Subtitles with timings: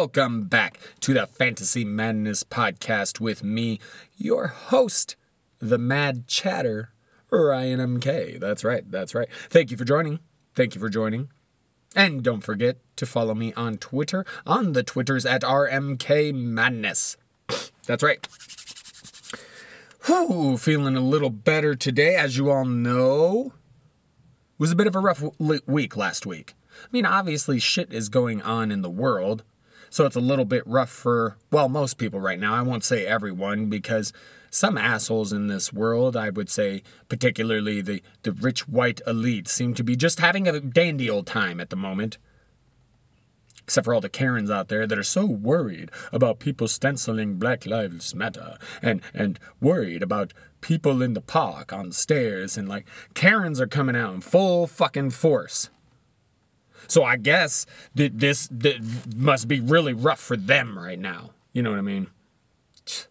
[0.00, 3.80] Welcome back to the Fantasy Madness podcast with me,
[4.16, 5.16] your host,
[5.58, 6.92] the Mad Chatter,
[7.30, 8.38] Ryan MK.
[8.38, 9.26] That's right, that's right.
[9.50, 10.20] Thank you for joining.
[10.54, 11.30] Thank you for joining.
[11.96, 17.16] And don't forget to follow me on Twitter, on the Twitters at RMK Madness.
[17.86, 18.24] That's right.
[20.06, 23.46] Whew, feeling a little better today, as you all know.
[23.46, 26.54] It was a bit of a rough week last week.
[26.84, 29.42] I mean, obviously, shit is going on in the world,
[29.90, 32.54] so it's a little bit rough for, well, most people right now.
[32.54, 34.12] I won't say everyone because
[34.50, 39.74] some assholes in this world, I would say, particularly the, the rich white elite, seem
[39.74, 42.18] to be just having a dandy old time at the moment
[43.68, 47.66] except for all the Karens out there that are so worried about people stenciling Black
[47.66, 53.60] Lives Matter and and worried about people in the park on stairs and like Karens
[53.60, 55.68] are coming out in full fucking force.
[56.88, 58.80] So I guess that this that
[59.14, 61.30] must be really rough for them right now.
[61.52, 62.08] You know what I mean?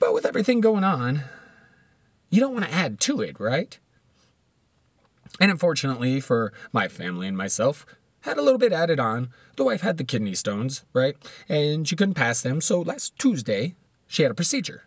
[0.00, 1.22] But with everything going on,
[2.28, 3.78] you don't want to add to it, right?
[5.40, 7.86] And unfortunately for my family and myself,
[8.20, 9.30] had a little bit added on.
[9.56, 11.16] The wife had the kidney stones, right?
[11.48, 12.60] And she couldn't pass them.
[12.60, 14.84] So last Tuesday, she had a procedure.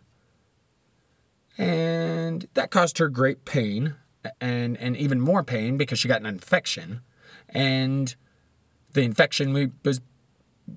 [1.56, 3.94] And that caused her great pain
[4.40, 7.00] and, and even more pain because she got an infection.
[7.48, 8.14] And
[8.92, 10.00] the infection we, was,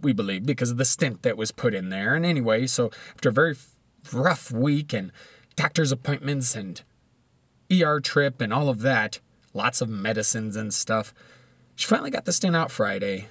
[0.01, 2.15] we believe, because of the stent that was put in there.
[2.15, 3.55] And anyway, so after a very
[4.11, 5.11] rough week and
[5.55, 6.81] doctor's appointments and
[7.71, 9.19] ER trip and all of that,
[9.53, 11.13] lots of medicines and stuff.
[11.75, 13.27] She finally got the stent out Friday.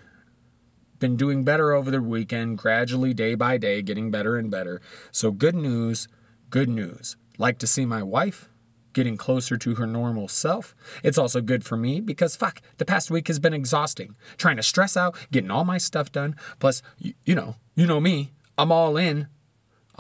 [0.99, 4.83] Been doing better over the weekend, gradually, day by day, getting better and better.
[5.11, 6.09] So, good news,
[6.51, 7.17] good news.
[7.39, 8.50] Like to see my wife
[8.93, 10.75] getting closer to her normal self.
[11.03, 14.17] It's also good for me because, fuck, the past week has been exhausting.
[14.37, 16.37] Trying to stress out, getting all my stuff done.
[16.59, 19.29] Plus, you, you know, you know me, I'm all in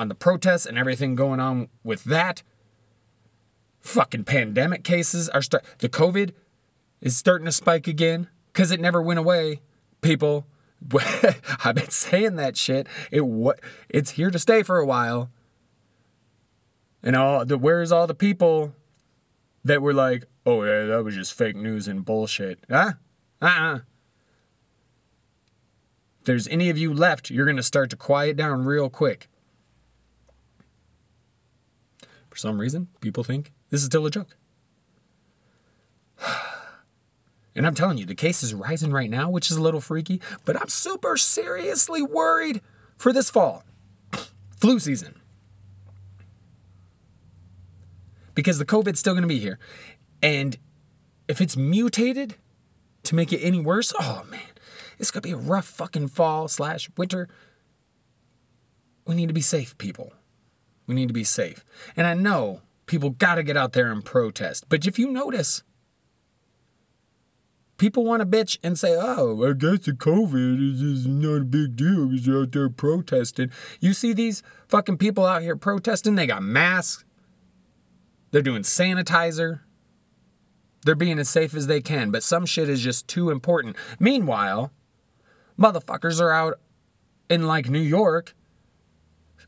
[0.00, 2.42] on the protests and everything going on with that
[3.80, 6.32] fucking pandemic cases are start the covid
[7.00, 9.60] is starting to spike again because it never went away
[10.00, 10.46] people
[11.64, 15.30] i've been saying that shit it what it's here to stay for a while
[17.02, 18.74] and all the where's all the people
[19.64, 22.92] that were like oh yeah that was just fake news and bullshit huh
[23.40, 23.80] uh-uh
[26.20, 29.28] if there's any of you left you're gonna start to quiet down real quick
[32.28, 34.36] for some reason people think this is still a joke.
[37.56, 40.22] And I'm telling you, the case is rising right now, which is a little freaky,
[40.44, 42.60] but I'm super seriously worried
[42.96, 43.64] for this fall.
[44.56, 45.19] Flu season.
[48.34, 49.58] Because the COVID's still going to be here.
[50.22, 50.56] And
[51.28, 52.36] if it's mutated
[53.04, 54.40] to make it any worse, oh man,
[54.98, 57.28] it's going to be a rough fucking fall slash winter.
[59.06, 60.12] We need to be safe, people.
[60.86, 61.64] We need to be safe.
[61.96, 64.68] And I know people got to get out there and protest.
[64.68, 65.62] But if you notice,
[67.80, 71.76] people want to bitch and say, oh, I guess the COVID is, not a big
[71.76, 73.50] deal because they're out there protesting.
[73.80, 77.04] You see these fucking people out here protesting, they got masks,
[78.30, 79.60] they're doing sanitizer,
[80.84, 83.76] they're being as safe as they can, but some shit is just too important.
[83.98, 84.72] Meanwhile,
[85.58, 86.60] motherfuckers are out
[87.28, 88.34] in like New York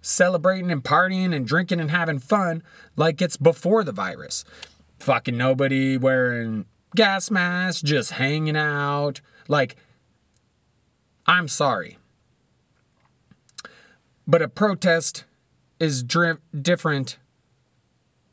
[0.02, 2.62] celebrating and partying and drinking and having fun
[2.96, 4.44] like it's before the virus.
[4.98, 9.20] Fucking nobody wearing gas masks, just hanging out.
[9.48, 9.76] Like,
[11.26, 11.98] I'm sorry.
[14.26, 15.24] But a protest
[15.80, 17.18] is dri- different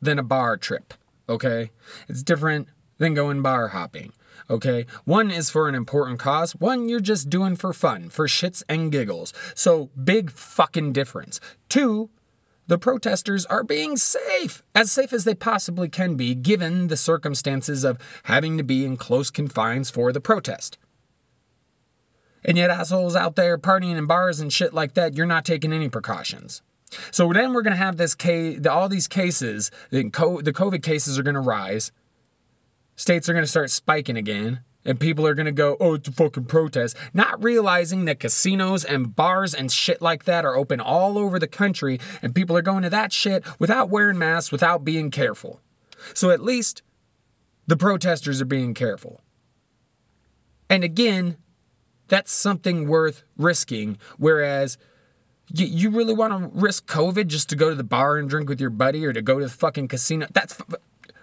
[0.00, 0.94] than a bar trip,
[1.28, 1.70] okay?
[2.08, 2.68] It's different
[2.98, 4.12] than going bar hopping
[4.48, 4.84] okay?
[5.04, 8.90] One is for an important cause, one you're just doing for fun, for shits and
[8.90, 9.32] giggles.
[9.54, 11.40] So, big fucking difference.
[11.68, 12.10] Two,
[12.66, 17.84] the protesters are being safe, as safe as they possibly can be, given the circumstances
[17.84, 20.78] of having to be in close confines for the protest.
[22.44, 25.72] And yet, assholes out there partying in bars and shit like that, you're not taking
[25.72, 26.62] any precautions.
[27.10, 31.22] So then we're going to have this case, all these cases, the COVID cases are
[31.22, 31.92] going to rise
[33.00, 34.60] states are going to start spiking again.
[34.82, 36.96] And people are going to go, oh, it's a fucking protest.
[37.12, 41.46] Not realizing that casinos and bars and shit like that are open all over the
[41.46, 42.00] country.
[42.22, 45.60] And people are going to that shit without wearing masks, without being careful.
[46.14, 46.82] So at least
[47.66, 49.20] the protesters are being careful.
[50.70, 51.36] And again,
[52.08, 53.98] that's something worth risking.
[54.16, 54.78] Whereas
[55.52, 58.48] you, you really want to risk COVID just to go to the bar and drink
[58.48, 60.26] with your buddy or to go to the fucking casino?
[60.32, 60.60] That's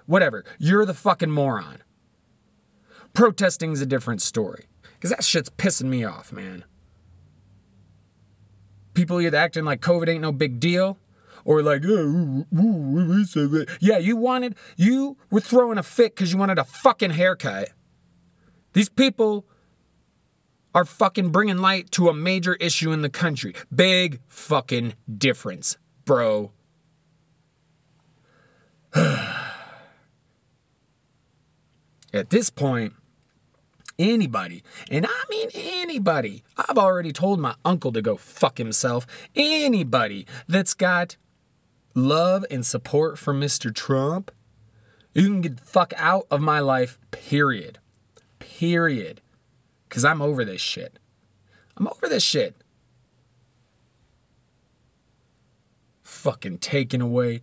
[0.07, 0.45] Whatever.
[0.57, 1.83] You're the fucking moron.
[3.13, 4.65] Protesting is a different story.
[4.93, 6.63] Because that shit's pissing me off, man.
[8.93, 10.97] People either acting like COVID ain't no big deal,
[11.45, 12.45] or like, oh,
[13.79, 17.69] yeah, you wanted, you were throwing a fit because you wanted a fucking haircut.
[18.73, 19.45] These people
[20.77, 23.55] are fucking bringing light to a major issue in the country.
[23.73, 25.75] Big fucking difference,
[26.05, 26.51] bro.
[28.93, 29.49] At
[32.29, 32.93] this point,
[33.97, 39.07] anybody, and I mean anybody, I've already told my uncle to go fuck himself.
[39.35, 41.17] Anybody that's got
[41.95, 43.73] love and support for Mr.
[43.73, 44.29] Trump,
[45.15, 47.79] you can get the fuck out of my life, period.
[48.37, 49.21] Period.
[49.87, 50.99] Because I'm over this shit.
[51.77, 52.55] I'm over this shit.
[56.03, 57.41] Fucking taking away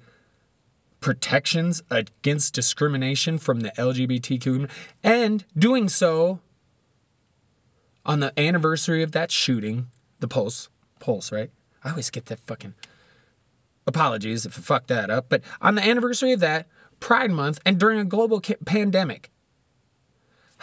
[1.00, 6.40] protections against discrimination from the LGBT community and doing so
[8.06, 9.88] on the anniversary of that shooting,
[10.20, 10.68] the Pulse,
[11.00, 11.50] Pulse, right?
[11.82, 12.74] I always get that fucking
[13.86, 16.68] apologies if I fucked that up, but on the anniversary of that,
[17.00, 19.30] Pride Month, and during a global pandemic.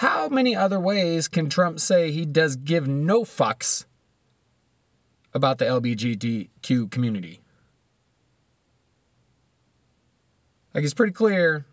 [0.02, 3.86] How many other ways can Trump say he does give no fucks
[5.32, 7.40] about the LGBTQ community?
[10.74, 11.68] Like it's pretty clear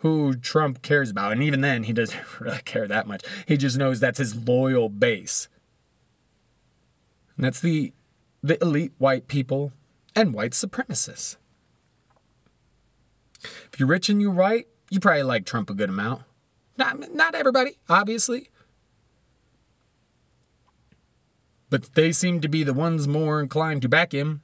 [0.00, 1.32] who Trump cares about.
[1.32, 3.24] And even then, he doesn't really care that much.
[3.48, 5.48] He just knows that's his loyal base.
[7.38, 7.94] And that's the,
[8.42, 9.72] the elite white people
[10.14, 11.38] and white supremacists.
[13.42, 16.24] If you're rich and you're white, you probably like Trump a good amount.
[16.76, 18.48] Not, not everybody, obviously.
[21.70, 24.42] But they seem to be the ones more inclined to back him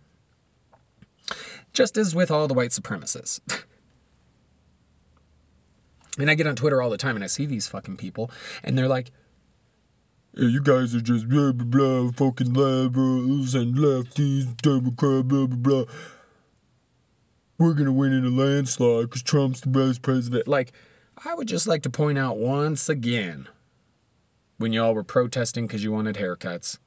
[1.72, 3.40] just as with all the white supremacists.
[6.18, 8.30] and I get on Twitter all the time and I see these fucking people,
[8.64, 9.12] and they're like,
[10.34, 15.84] you guys are just blah, blah, blah, fucking liberals and lefties, Democrat, blah, blah, blah.
[17.58, 20.46] We're to win in a landslide because Trump's the best president.
[20.46, 20.72] Like,
[21.24, 23.48] I would just like to point out once again
[24.56, 26.78] when y'all were protesting because you wanted haircuts,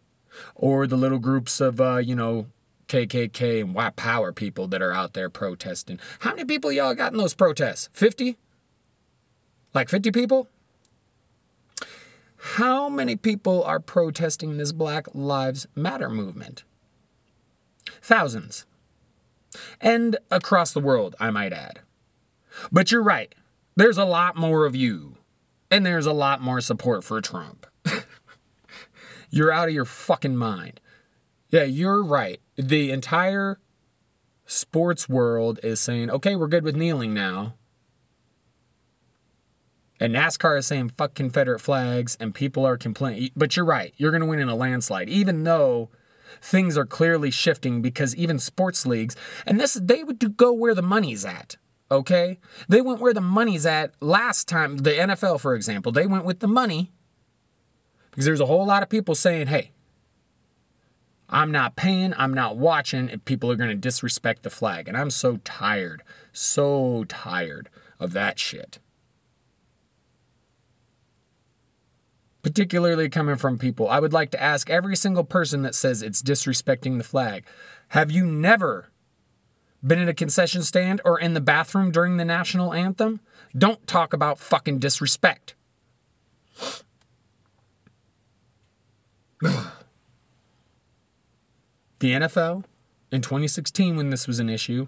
[0.56, 2.48] or the little groups of, uh, you know,
[2.88, 6.00] KKK and white power people that are out there protesting.
[6.20, 7.90] How many people y'all got in those protests?
[7.94, 8.38] 50?
[9.74, 10.48] Like 50 people?
[12.38, 16.64] How many people are protesting this Black Lives Matter movement?
[18.02, 18.66] Thousands.
[19.80, 21.80] And across the world, I might add.
[22.72, 23.34] But you're right.
[23.76, 25.18] There's a lot more of you.
[25.70, 27.66] And there's a lot more support for Trump.
[29.30, 30.82] you're out of your fucking mind.
[31.50, 32.42] Yeah, you're right.
[32.58, 33.60] The entire
[34.46, 37.56] sports world is saying, okay, we're good with kneeling now.
[40.00, 43.30] And NASCAR is saying fuck Confederate flags, and people are complaining.
[43.36, 45.90] But you're right, you're going to win in a landslide, even though
[46.42, 49.16] things are clearly shifting because even sports leagues,
[49.46, 51.58] and this they would go where the money's at.
[51.92, 52.40] Okay,
[52.70, 54.78] they went where the money's at last time.
[54.78, 56.94] The NFL, for example, they went with the money
[58.10, 59.72] because there's a whole lot of people saying, "Hey,
[61.32, 64.88] I'm not paying, I'm not watching, and people are going to disrespect the flag.
[64.88, 68.80] And I'm so tired, so tired of that shit.
[72.42, 73.88] Particularly coming from people.
[73.88, 77.46] I would like to ask every single person that says it's disrespecting the flag
[77.90, 78.91] have you never
[79.86, 83.20] been in a concession stand or in the bathroom during the national anthem?
[83.58, 85.56] Don't talk about fucking disrespect.
[92.02, 92.64] The NFL,
[93.12, 94.88] in 2016, when this was an issue,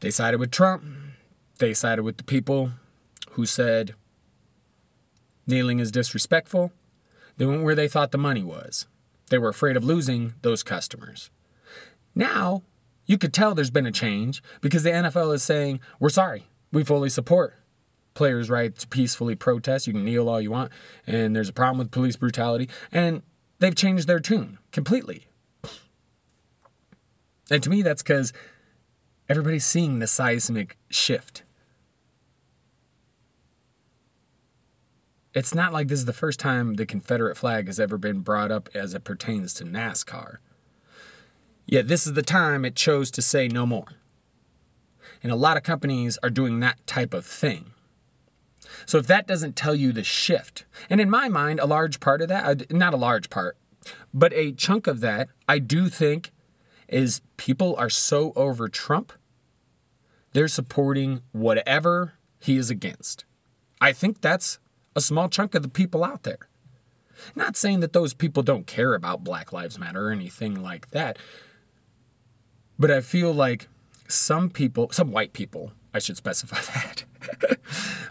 [0.00, 0.84] they sided with Trump.
[1.60, 2.72] They sided with the people
[3.30, 3.94] who said
[5.46, 6.72] kneeling is disrespectful.
[7.38, 8.86] They went where they thought the money was.
[9.30, 11.30] They were afraid of losing those customers.
[12.14, 12.64] Now,
[13.08, 16.46] you could tell there's been a change because the NFL is saying, we're sorry.
[16.70, 17.56] We fully support
[18.12, 19.86] players' right to peacefully protest.
[19.86, 20.70] You can kneel all you want,
[21.06, 22.68] and there's a problem with police brutality.
[22.92, 23.22] And
[23.60, 25.26] they've changed their tune completely.
[27.50, 28.34] And to me, that's because
[29.26, 31.44] everybody's seeing the seismic shift.
[35.32, 38.50] It's not like this is the first time the Confederate flag has ever been brought
[38.50, 40.38] up as it pertains to NASCAR.
[41.70, 43.88] Yet this is the time it chose to say no more.
[45.22, 47.72] And a lot of companies are doing that type of thing.
[48.86, 52.22] So if that doesn't tell you the shift, and in my mind, a large part
[52.22, 53.58] of that, uh, not a large part,
[54.14, 56.32] but a chunk of that, I do think
[56.88, 59.12] is people are so over Trump,
[60.32, 63.26] they're supporting whatever he is against.
[63.78, 64.58] I think that's
[64.96, 66.48] a small chunk of the people out there.
[67.34, 71.18] Not saying that those people don't care about Black Lives Matter or anything like that,
[72.78, 73.68] but I feel like
[74.06, 77.58] some people, some white people, I should specify that.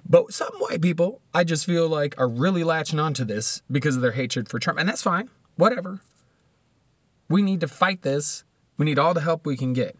[0.08, 4.02] but some white people, I just feel like are really latching onto this because of
[4.02, 4.80] their hatred for Trump.
[4.80, 5.30] And that's fine.
[5.56, 6.02] Whatever.
[7.30, 8.44] We need to fight this.
[8.78, 9.98] We need all the help we can get.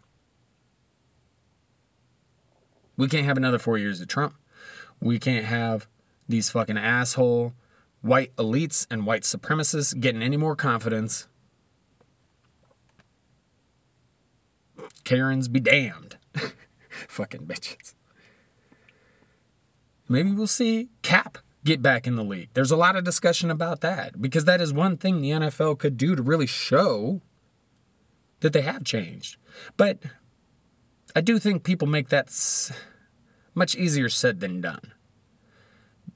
[2.96, 4.36] We can't have another four years of Trump.
[5.00, 5.88] We can't have
[6.28, 7.54] these fucking asshole
[8.02, 11.28] white elites and white supremacists getting any more confidence.
[15.08, 16.18] Karens be damned.
[17.08, 17.94] fucking bitches.
[20.10, 22.50] Maybe we'll see Kap get back in the league.
[22.54, 25.96] There's a lot of discussion about that because that is one thing the NFL could
[25.96, 27.22] do to really show
[28.42, 29.38] that they have changed.
[29.78, 30.00] But
[31.16, 32.30] I do think people make that
[33.56, 34.92] much easier said than done.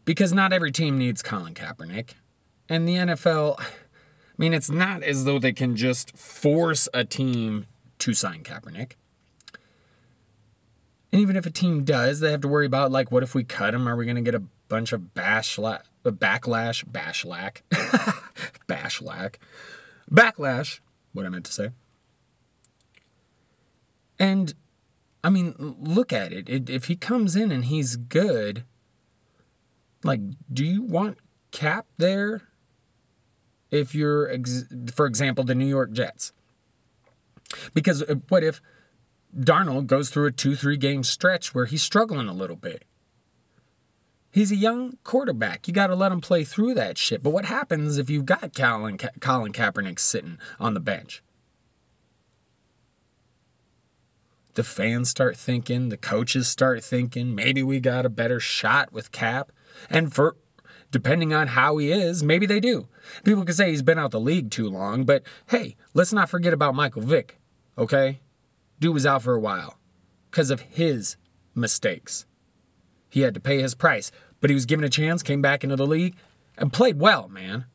[0.03, 2.15] Because not every team needs Colin Kaepernick.
[2.67, 3.65] And the NFL, I
[4.37, 7.67] mean, it's not as though they can just force a team
[8.01, 8.93] to sign Kaepernick.
[11.11, 13.43] And even if a team does, they have to worry about, like, what if we
[13.43, 13.87] cut him?
[13.87, 16.85] Are we going to get a bunch of bash la- backlash?
[16.85, 17.61] Bashlack.
[18.67, 19.35] Bashlack.
[20.09, 20.79] Backlash,
[21.13, 21.69] what I meant to say.
[24.17, 24.53] And
[25.23, 26.49] I mean, look at it.
[26.49, 26.69] it.
[26.69, 28.63] If he comes in and he's good,
[30.03, 31.17] like, do you want
[31.51, 32.43] Kap there?
[33.69, 36.33] If you're, ex- for example, the New York Jets.
[37.73, 38.61] Because uh, what if
[39.37, 42.85] Darnold goes through a two, three game stretch where he's struggling a little bit?
[44.31, 45.67] He's a young quarterback.
[45.67, 47.21] You got to let him play through that shit.
[47.21, 51.21] But what happens if you've got Colin, Ka- Colin Kaepernick sitting on the bench?
[54.55, 59.11] the fans start thinking, the coaches start thinking, maybe we got a better shot with
[59.11, 59.51] Kap.
[59.89, 60.35] And for
[60.91, 62.87] depending on how he is, maybe they do.
[63.23, 66.53] People can say he's been out the league too long, but hey, let's not forget
[66.53, 67.39] about Michael Vick,
[67.81, 68.19] okay?
[68.79, 69.77] Dude was out for a while
[70.29, 71.17] because of his
[71.55, 72.25] mistakes.
[73.09, 75.75] He had to pay his price, but he was given a chance, came back into
[75.75, 76.15] the league,
[76.57, 77.65] and played well, man.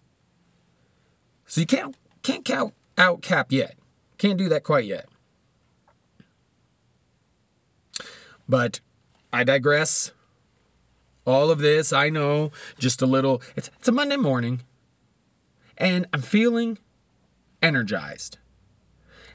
[1.44, 3.76] So you can't can't count out Kap yet.
[4.16, 5.06] Can't do that quite yet.
[8.48, 8.80] But
[9.32, 10.12] I digress.
[11.26, 13.42] All of this, I know, just a little.
[13.56, 14.62] It's, it's a Monday morning,
[15.76, 16.78] and I'm feeling
[17.60, 18.38] energized.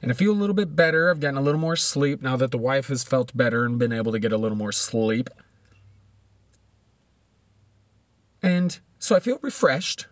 [0.02, 1.12] And I feel a little bit better.
[1.12, 3.94] I've gotten a little more sleep now that the wife has felt better and been
[3.94, 5.30] able to get a little more sleep.
[8.42, 10.08] And so I feel refreshed.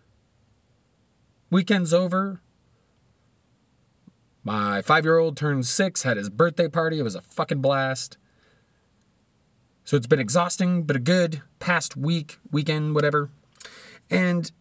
[1.50, 2.42] Weekend's over.
[4.44, 7.00] My five year old turned six, had his birthday party.
[7.00, 8.18] It was a fucking blast.
[9.84, 13.32] So it's been exhausting, but a good past week, weekend, whatever.
[14.12, 14.52] And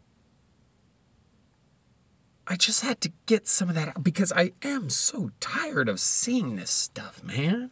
[2.48, 6.00] I just had to get some of that out because I am so tired of
[6.00, 7.70] seeing this stuff, man.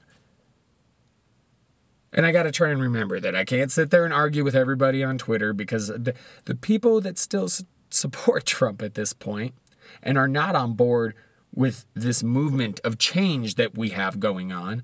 [2.12, 4.54] And I got to try and remember that I can't sit there and argue with
[4.54, 6.14] everybody on Twitter because the,
[6.44, 7.48] the people that still
[7.90, 9.54] support Trump at this point
[10.02, 11.14] and are not on board
[11.54, 14.82] with this movement of change that we have going on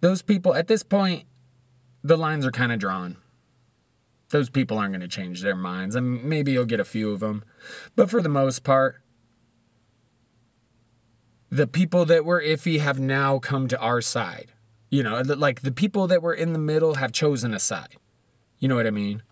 [0.00, 1.24] those people, at this point,
[2.02, 3.16] the lines are kind of drawn.
[4.30, 5.96] Those people aren't going to change their minds.
[5.96, 7.44] I mean, maybe you'll get a few of them.
[7.96, 9.00] But for the most part,
[11.50, 14.52] the people that were iffy have now come to our side.
[14.90, 17.96] You know, like the people that were in the middle have chosen a side.
[18.58, 19.22] You know what I mean?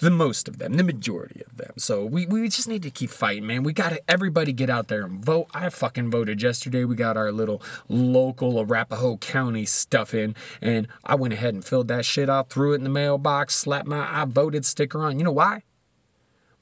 [0.00, 1.72] The most of them, the majority of them.
[1.76, 3.62] So we, we just need to keep fighting, man.
[3.62, 5.48] We got to everybody get out there and vote.
[5.52, 6.84] I fucking voted yesterday.
[6.84, 11.88] We got our little local Arapahoe County stuff in, and I went ahead and filled
[11.88, 15.18] that shit out, threw it in the mailbox, slapped my I voted sticker on.
[15.18, 15.64] You know why?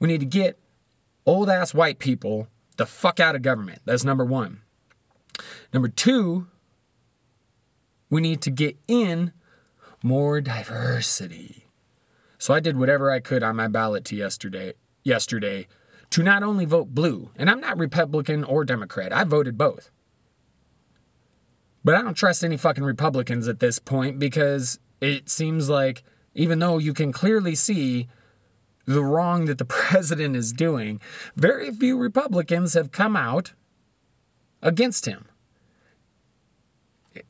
[0.00, 0.58] We need to get
[1.24, 3.82] old ass white people the fuck out of government.
[3.84, 4.62] That's number one.
[5.72, 6.48] Number two,
[8.10, 9.32] we need to get in
[10.02, 11.67] more diversity.
[12.38, 15.66] So I did whatever I could on my ballot to yesterday yesterday
[16.10, 19.12] to not only vote blue, and I'm not Republican or Democrat.
[19.12, 19.90] I voted both.
[21.84, 26.02] But I don't trust any fucking Republicans at this point because it seems like
[26.34, 28.08] even though you can clearly see
[28.86, 31.00] the wrong that the president is doing,
[31.36, 33.52] very few Republicans have come out
[34.62, 35.28] against him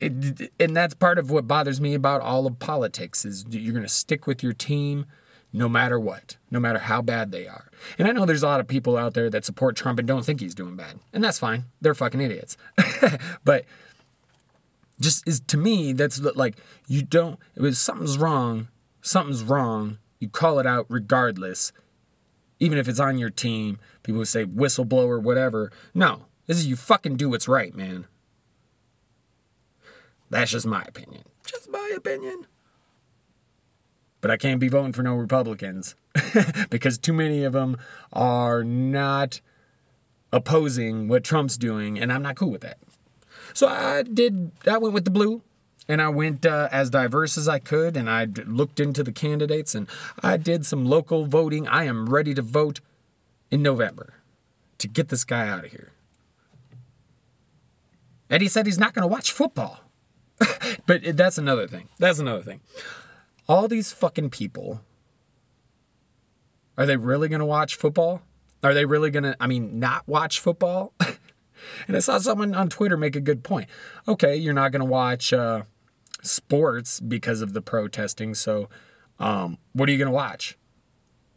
[0.00, 3.82] it, and that's part of what bothers me about all of politics is you're going
[3.82, 5.06] to stick with your team
[5.52, 7.70] no matter what, no matter how bad they are.
[7.98, 10.24] And I know there's a lot of people out there that support Trump and don't
[10.24, 11.64] think he's doing bad, and that's fine.
[11.80, 12.56] They're fucking idiots.
[13.44, 13.64] but
[15.00, 17.38] just is to me that's like you don't.
[17.56, 18.68] if something's wrong
[19.08, 21.72] something's wrong, you call it out regardless.
[22.60, 25.70] Even if it's on your team, people would say whistleblower, whatever.
[25.94, 28.06] No, this is you fucking do what's right, man.
[30.30, 31.22] That's just my opinion.
[31.44, 32.46] Just my opinion.
[34.20, 35.94] But I can't be voting for no Republicans
[36.70, 37.76] because too many of them
[38.12, 39.40] are not
[40.32, 42.78] opposing what Trump's doing, and I'm not cool with that.
[43.54, 45.42] So I did, I went with the blue
[45.88, 49.74] and I went uh, as diverse as I could, and I looked into the candidates,
[49.74, 49.88] and
[50.22, 51.66] I did some local voting.
[51.66, 52.80] I am ready to vote
[53.50, 54.12] in November
[54.76, 55.92] to get this guy out of here.
[58.28, 59.80] And he said he's not going to watch football.
[60.86, 61.88] but that's another thing.
[61.98, 62.60] That's another thing.
[63.48, 64.82] All these fucking people,
[66.76, 68.22] are they really going to watch football?
[68.62, 70.92] Are they really going to, I mean, not watch football?
[71.86, 73.68] and I saw someone on Twitter make a good point.
[74.06, 75.32] Okay, you're not going to watch.
[75.32, 75.62] Uh,
[76.22, 78.34] sports because of the protesting.
[78.34, 78.68] So,
[79.18, 80.56] um, what are you going to watch?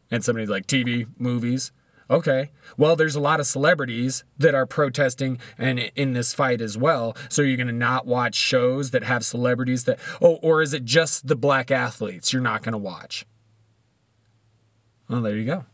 [0.09, 1.71] And somebody's like, TV, movies.
[2.11, 2.51] Okay.
[2.75, 7.15] Well, there's a lot of celebrities that are protesting and in this fight as well.
[7.29, 10.83] So you're going to not watch shows that have celebrities that, oh, or is it
[10.83, 13.25] just the black athletes you're not going to watch?
[15.07, 15.65] Well, there you go.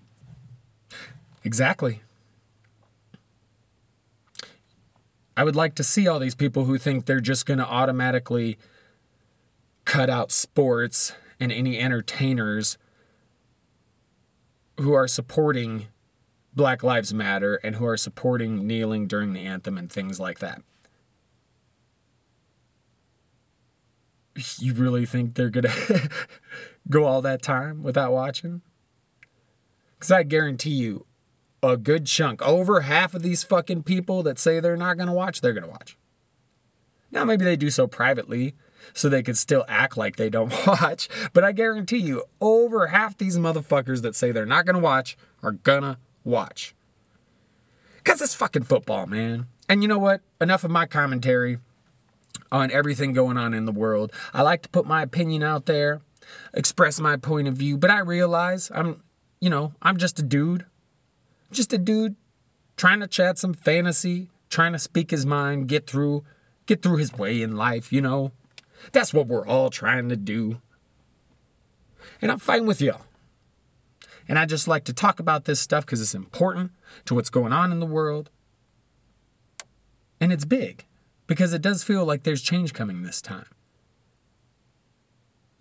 [1.44, 2.02] Exactly.
[5.36, 8.60] I would like to see all these people who think they're just going to automatically
[9.86, 12.78] cut out sports and any entertainers
[14.80, 15.88] who are supporting
[16.58, 20.62] Black Lives Matter and who are supporting kneeling during the anthem and things like that.
[24.58, 26.10] You really think they're going to
[26.90, 28.62] go all that time without watching?
[29.98, 31.06] Because I guarantee you,
[31.64, 35.14] a good chunk, over half of these fucking people that say they're not going to
[35.14, 35.98] watch, they're going to watch.
[37.12, 38.54] Now, maybe they do so privately
[38.94, 41.08] so they could still act like they don't watch.
[41.34, 45.52] But I guarantee you, over half these motherfuckers that say they're not gonna watch are
[45.52, 46.76] gonna watch.
[47.98, 49.48] Because it's fucking football, man.
[49.68, 50.22] And you know what?
[50.40, 51.58] Enough of my commentary
[52.52, 54.12] on everything going on in the world.
[54.34, 56.02] I like to put my opinion out there,
[56.54, 59.02] express my point of view, but I realize I'm,
[59.42, 60.66] you know, I'm just a dude.
[61.52, 62.16] Just a dude
[62.78, 66.24] trying to chat some fantasy, trying to speak his mind, get through
[66.68, 68.32] get through his way in life, you know.
[68.92, 70.62] That's what we're all trying to do.
[72.22, 73.07] And I'm fine with y'all.
[74.28, 76.72] And I just like to talk about this stuff because it's important
[77.06, 78.30] to what's going on in the world.
[80.20, 80.86] And it's big
[81.28, 83.46] because it does feel like there's change coming this time.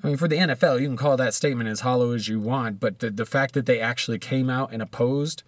[0.02, 2.80] I mean, for the NFL, you can call that statement as hollow as you want,
[2.80, 5.42] but the, the fact that they actually came out and opposed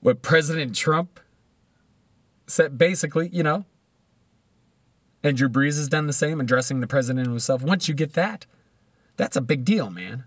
[0.00, 1.18] what President Trump
[2.46, 3.64] said, basically, you know,
[5.22, 7.62] and Drew Brees has done the same, addressing the president himself.
[7.62, 8.44] Once you get that,
[9.16, 10.24] that's a big deal, man.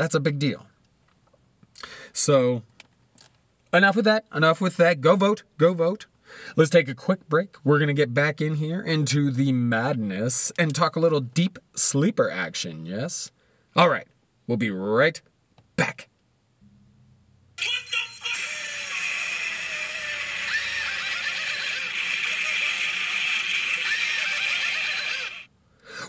[0.00, 0.64] That's a big deal.
[2.14, 2.62] So,
[3.70, 4.24] enough with that.
[4.34, 5.02] Enough with that.
[5.02, 5.42] Go vote.
[5.58, 6.06] Go vote.
[6.56, 7.56] Let's take a quick break.
[7.64, 11.58] We're going to get back in here into the madness and talk a little deep
[11.74, 13.30] sleeper action, yes?
[13.76, 14.06] All right.
[14.46, 15.20] We'll be right
[15.76, 16.08] back.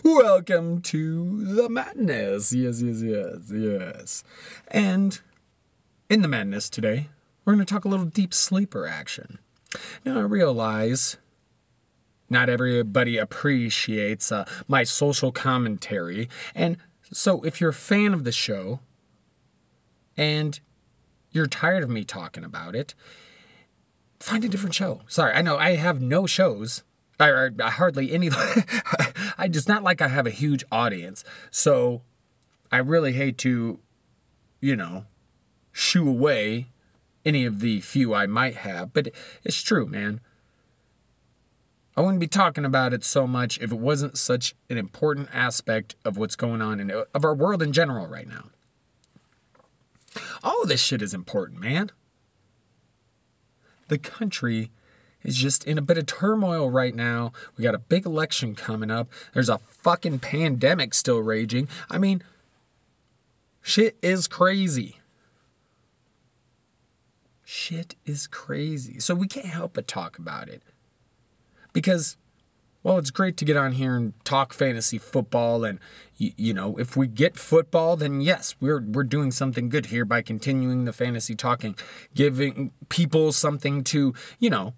[0.04, 2.52] Welcome to the madness.
[2.52, 4.24] Yes, yes, yes, yes.
[4.66, 5.20] And
[6.10, 7.08] in the madness today,
[7.44, 9.38] we're going to talk a little deep sleeper action.
[10.04, 11.18] Now, I realize
[12.28, 16.28] not everybody appreciates uh, my social commentary.
[16.52, 16.78] And
[17.12, 18.80] so, if you're a fan of the show
[20.16, 20.58] and
[21.30, 22.94] you're tired of me talking about it,
[24.18, 25.02] find a different show.
[25.06, 26.82] Sorry, I know I have no shows
[27.22, 28.30] I, I hardly any.
[29.38, 32.02] I just not like I have a huge audience, so
[32.70, 33.80] I really hate to,
[34.60, 35.06] you know,
[35.72, 36.68] shoo away
[37.24, 38.92] any of the few I might have.
[38.92, 39.08] But
[39.44, 40.20] it's true, man.
[41.96, 45.94] I wouldn't be talking about it so much if it wasn't such an important aspect
[46.04, 48.48] of what's going on in of our world in general right now.
[50.42, 51.90] All this shit is important, man.
[53.88, 54.70] The country
[55.24, 57.32] is just in a bit of turmoil right now.
[57.56, 59.08] We got a big election coming up.
[59.32, 61.68] There's a fucking pandemic still raging.
[61.90, 62.22] I mean,
[63.62, 64.98] shit is crazy.
[67.44, 68.98] Shit is crazy.
[68.98, 70.62] So we can't help but talk about it.
[71.72, 72.16] Because,
[72.82, 75.64] well, it's great to get on here and talk fantasy football.
[75.64, 75.78] And,
[76.16, 80.04] you, you know, if we get football, then yes, we're, we're doing something good here
[80.04, 81.76] by continuing the fantasy talking,
[82.14, 84.74] giving people something to, you know,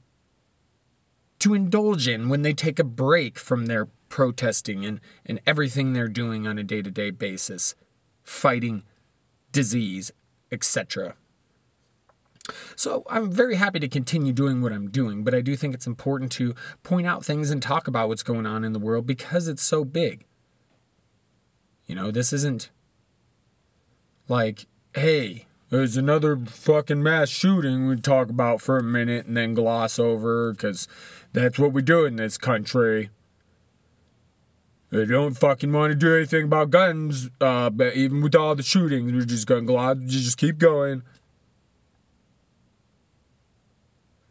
[1.41, 6.09] to indulge in when they take a break from their protesting and, and everything they're
[6.09, 7.75] doing on a day to day basis,
[8.23, 8.85] fighting
[9.53, 10.13] disease,
[10.53, 11.15] etc.
[12.77, 15.87] So I'm very happy to continue doing what I'm doing, but I do think it's
[15.87, 19.49] important to point out things and talk about what's going on in the world because
[19.49, 20.27] it's so big.
[21.87, 22.71] You know, this isn't
[24.29, 29.55] like, hey, there's another fucking mass shooting we talk about for a minute and then
[29.55, 30.87] gloss over because
[31.35, 33.11] that's what we do in this country.
[34.91, 38.63] They don't fucking want to do anything about guns, uh, but even with all the
[38.63, 41.03] shootings, we're just gonna gloss, just keep going.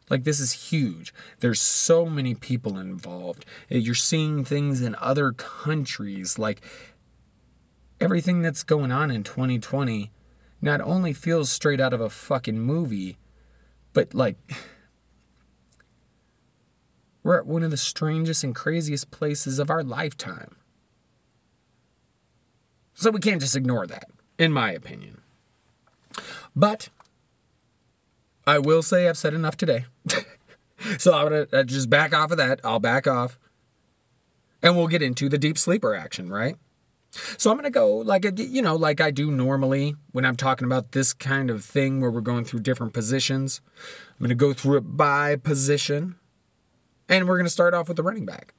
[0.09, 1.13] Like, this is huge.
[1.39, 3.45] There's so many people involved.
[3.67, 6.39] You're seeing things in other countries.
[6.39, 6.61] Like,
[7.99, 10.11] everything that's going on in 2020
[10.61, 13.17] not only feels straight out of a fucking movie,
[13.91, 14.37] but like.
[17.23, 20.57] We're at one of the strangest and craziest places of our lifetime.
[22.93, 25.21] So we can't just ignore that, in my opinion.
[26.55, 26.89] But
[28.45, 29.85] I will say I've said enough today.
[30.97, 32.59] so I'm going to uh, just back off of that.
[32.63, 33.39] I'll back off.
[34.61, 36.57] And we'll get into the deep sleeper action, right?
[37.37, 40.65] So I'm going to go like, you know, like I do normally when I'm talking
[40.65, 43.61] about this kind of thing where we're going through different positions.
[44.11, 46.15] I'm going to go through it by position.
[47.09, 48.53] And we're going to start off with the running back.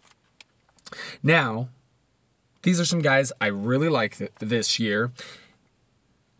[1.22, 1.68] Now,
[2.62, 5.12] these are some guys I really like th- this year.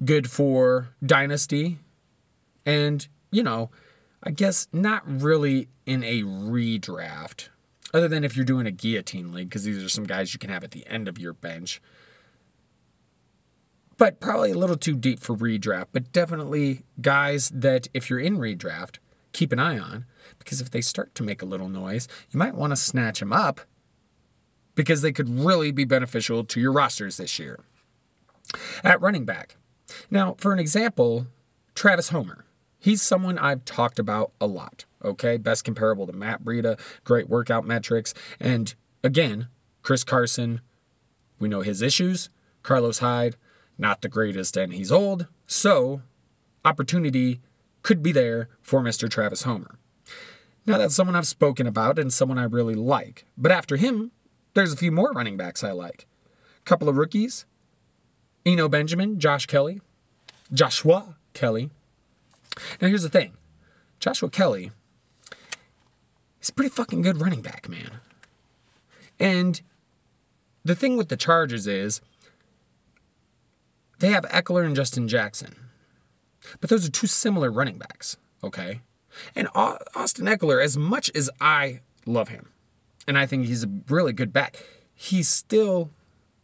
[0.05, 1.79] Good for Dynasty.
[2.67, 3.71] And, you know,
[4.23, 7.49] I guess not really in a redraft,
[7.93, 10.51] other than if you're doing a guillotine league, because these are some guys you can
[10.51, 11.81] have at the end of your bench.
[13.97, 18.39] But probably a little too deep for redraft, but definitely guys that if you're in
[18.39, 18.97] redraft,
[19.33, 20.07] keep an eye on,
[20.45, 23.33] because if they start to make a little noise, you might want to snatch them
[23.33, 23.63] up
[24.75, 27.61] because they could really be beneficial to your rosters this year.
[28.83, 29.57] At running back.
[30.11, 31.27] Now, for an example,
[31.75, 32.45] Travis Homer.
[32.79, 34.85] He's someone I've talked about a lot.
[35.03, 38.15] Okay, best comparable to Matt Breida, great workout metrics.
[38.39, 39.49] And again,
[39.83, 40.61] Chris Carson,
[41.39, 42.31] we know his issues.
[42.63, 43.37] Carlos Hyde,
[43.77, 45.27] not the greatest, and he's old.
[45.47, 46.03] So,
[46.65, 47.41] opportunity
[47.83, 49.11] could be there for Mr.
[49.11, 49.79] Travis Homer.
[50.67, 53.27] Now, that's someone I've spoken about and someone I really like.
[53.37, 54.13] But after him,
[54.55, 56.07] there's a few more running backs I like.
[56.59, 57.45] A couple of rookies
[58.47, 59.81] Eno Benjamin, Josh Kelley,
[60.53, 61.71] Joshua Kelley.
[62.81, 63.35] now, here's the thing
[64.01, 64.71] Joshua Kelley
[66.41, 68.01] is a pretty fucking good running back, man.
[69.19, 69.61] And
[70.65, 72.01] the thing with the Chargers is
[73.99, 75.57] they have Ekeler and Justin Jackson.
[76.61, 78.81] But those are two similar running backs, okay?
[79.35, 82.51] And Austin Ekeler, as much as I love him,
[83.07, 84.57] and I think he's a really good back,
[84.95, 85.91] he's still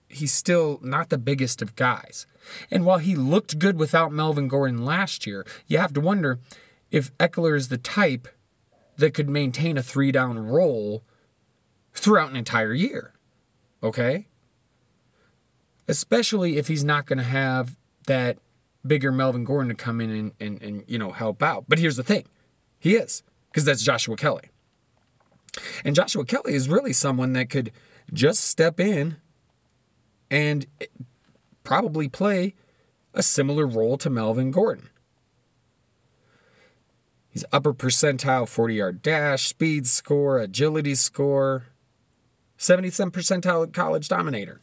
[0.09, 2.26] he's still not the biggest of guys.
[2.70, 6.40] And while he looked good without Melvin Gordon last year, you have to wonder
[6.90, 8.26] if Ekeler is the type
[8.96, 11.04] that could maintain a three down role
[11.94, 13.12] throughout an entire year.
[13.83, 14.26] Okay?
[15.88, 18.38] Especially if he's not going to have that
[18.87, 21.64] bigger Melvin Gordon to come in and, and, and, you know, help out.
[21.68, 22.24] But here's the thing
[22.80, 24.50] he is, because that's Joshua Kelley.
[25.84, 27.70] And Joshua Kelley is really someone that could
[28.12, 29.16] just step in
[30.30, 30.86] and eh,
[31.62, 32.54] probably play
[33.12, 34.88] a similar role to Melvin Gordon.
[37.28, 41.66] He's upper percentile 40 yard dash, speed score, agility score,
[42.56, 44.60] 77 percentile college dominator.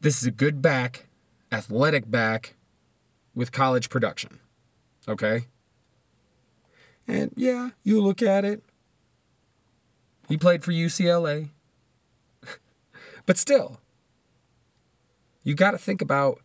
[0.00, 1.06] This is a good back,
[1.50, 2.56] athletic back
[3.34, 4.40] with college production.
[5.08, 5.46] Okay?
[7.06, 8.62] And yeah, you look at it.
[10.28, 11.50] He played for UCLA.
[13.24, 13.78] But still,
[15.44, 16.40] you got to think about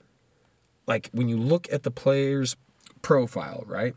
[0.85, 2.55] like when you look at the player's
[3.01, 3.95] profile, right?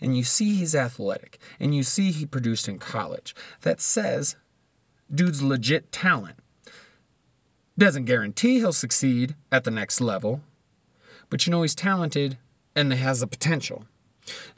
[0.00, 3.34] And you see he's athletic and you see he produced in college.
[3.62, 4.36] That says
[5.12, 6.36] dude's legit talent.
[7.78, 10.42] Doesn't guarantee he'll succeed at the next level,
[11.30, 12.38] but you know he's talented
[12.76, 13.86] and has the potential.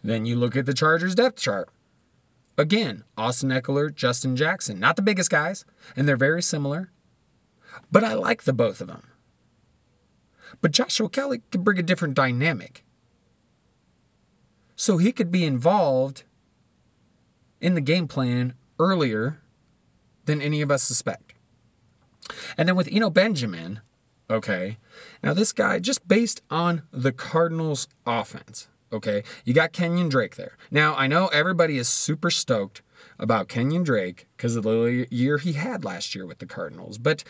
[0.02, 1.68] Then you look at the Chargers depth chart.
[2.56, 5.64] Again, Austin Ekeler, Justin Jackson, not the biggest guys,
[5.96, 6.90] and they're very similar.
[7.90, 9.08] But I like the both of them.
[10.60, 12.84] But Joshua Kelley could bring a different dynamic.
[14.76, 16.24] So he could be involved
[17.60, 19.40] in the game plan earlier
[20.26, 21.34] than any of us suspect.
[22.56, 23.80] And then with Eno Benjamin,
[24.30, 24.78] okay,
[25.22, 30.56] now this guy, just based on the Cardinals' offense, okay, you got Kenyon Drake there.
[30.70, 32.80] Now, I know everybody is super stoked
[33.18, 36.96] about Kenyon Drake because of the year he had last year with the Cardinals.
[36.98, 37.24] But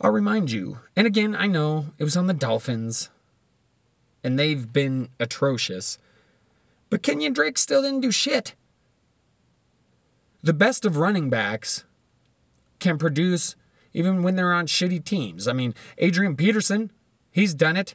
[0.00, 3.10] I'll remind you, and again, I know it was on the Dolphins,
[4.22, 5.98] and they've been atrocious,
[6.90, 8.54] but Kenyon Drake still didn't do shit.
[10.42, 11.84] The best of running backs
[12.78, 13.56] can produce
[13.92, 15.48] even when they're on shitty teams.
[15.48, 16.92] I mean, Adrian Peterson,
[17.32, 17.94] he's done it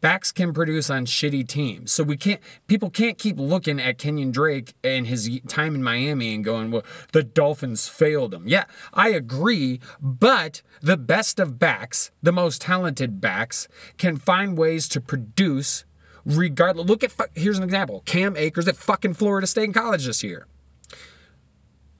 [0.00, 1.92] backs can produce on shitty teams.
[1.92, 6.34] So we can't people can't keep looking at Kenyon Drake and his time in Miami
[6.34, 12.10] and going, "Well, the Dolphins failed him." Yeah, I agree, but the best of backs,
[12.22, 15.84] the most talented backs can find ways to produce
[16.24, 16.88] regardless.
[16.88, 18.02] Look at here's an example.
[18.06, 20.46] Cam Akers at fucking Florida State College this year.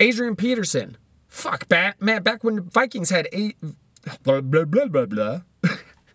[0.01, 0.97] Adrian Peterson.
[1.29, 3.57] Fuck, back, man, back when the Vikings had eight
[4.23, 5.41] blah blah blah blah blah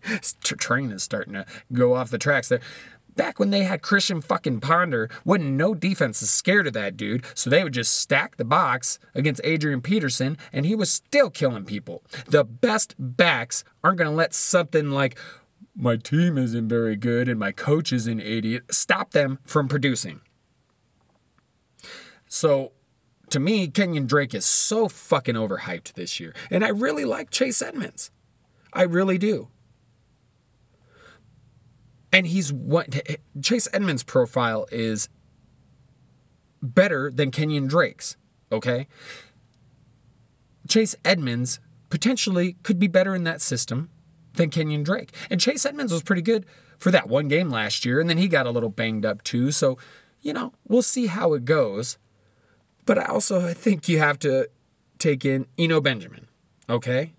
[0.42, 2.60] train is starting to go off the tracks there.
[3.14, 7.26] Back when they had Christian fucking Ponder, when no defense is scared of that dude,
[7.34, 11.64] so they would just stack the box against Adrian Peterson, and he was still killing
[11.64, 12.02] people.
[12.26, 15.18] The best backs aren't to let something like,
[15.74, 20.20] my team isn't very good and my coach is an idiot, stop them from producing.
[22.28, 22.72] So,
[23.30, 26.34] to me, Kenyon Drake is so fucking overhyped this year.
[26.50, 28.10] And I really like Chase Edmonds.
[28.72, 29.48] I really do.
[32.12, 32.94] And he's what
[33.40, 35.08] Chase Edmonds' profile is
[36.62, 38.16] better than Kenyon Drake's.
[38.50, 38.86] Okay.
[40.68, 43.90] Chase Edmonds potentially could be better in that system
[44.34, 45.12] than Kenyon Drake.
[45.30, 46.46] And Chase Edmonds was pretty good
[46.78, 49.50] for that one game last year, and then he got a little banged up too.
[49.50, 49.78] So,
[50.20, 51.98] you know, we'll see how it goes.
[52.84, 54.48] But I also I think you have to
[54.98, 56.26] take in Eno Benjamin.
[56.68, 57.12] Okay?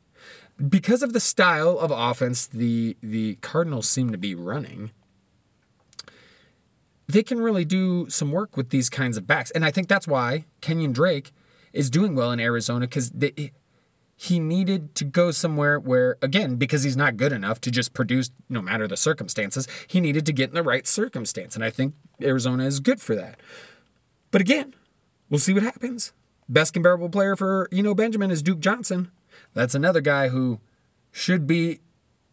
[0.70, 4.92] Because of the style of offense the the Cardinals seem to be running,
[7.08, 9.52] they can really do some work with these kinds of backs.
[9.52, 11.32] And I think that's why Kenyon Drake
[11.72, 13.12] is doing well in Arizona because
[14.16, 18.30] he needed to go somewhere where, again, because he's not good enough to just produce
[18.48, 21.56] no matter the circumstances, he needed to get in the right circumstance.
[21.56, 23.40] And I think Arizona is good for that.
[24.32, 24.76] But again,
[25.30, 26.14] we'll see what happens.
[26.48, 29.12] Best comparable player for Eno Benjamin is Duke Johnson.
[29.54, 30.60] That's another guy who
[31.12, 31.80] should be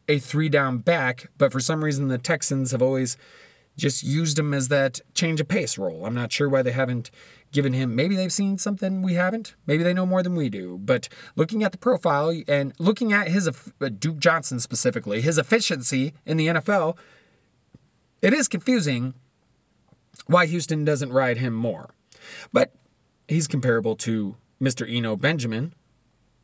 [0.09, 3.17] a three down back, but for some reason the Texans have always
[3.77, 6.05] just used him as that change of pace role.
[6.05, 7.11] I'm not sure why they haven't
[7.53, 7.95] given him.
[7.95, 9.55] Maybe they've seen something we haven't.
[9.67, 10.79] Maybe they know more than we do.
[10.79, 16.15] But looking at the profile and looking at his uh, Duke Johnson specifically, his efficiency
[16.27, 16.97] in the NFL,
[18.23, 19.15] it is confusing
[20.27, 21.91] why Houston doesn't ride him more.
[22.53, 22.73] But
[23.29, 24.89] he's comparable to Mr.
[24.89, 25.75] Eno Benjamin,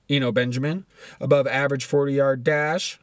[0.08, 0.86] Eno Benjamin,
[1.20, 2.98] above average 40 yard dash.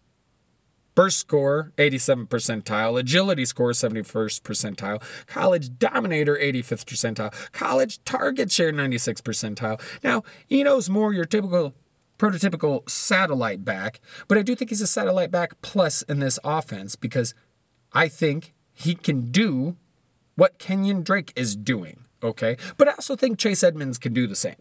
[0.96, 3.00] Burst score, 87th percentile.
[3.00, 5.02] Agility score, 71st percentile.
[5.26, 7.52] College dominator, 85th percentile.
[7.52, 9.82] College target share, 96th percentile.
[10.04, 11.74] Now, Eno's more your typical,
[12.20, 16.96] prototypical satellite back, but I do think he's a satellite back plus in this offense
[16.96, 17.34] because
[17.92, 19.78] I think he can do
[20.36, 22.58] what Kenyon Drake is doing okay?
[22.78, 24.56] But I also think Chase Edmonds can do the same.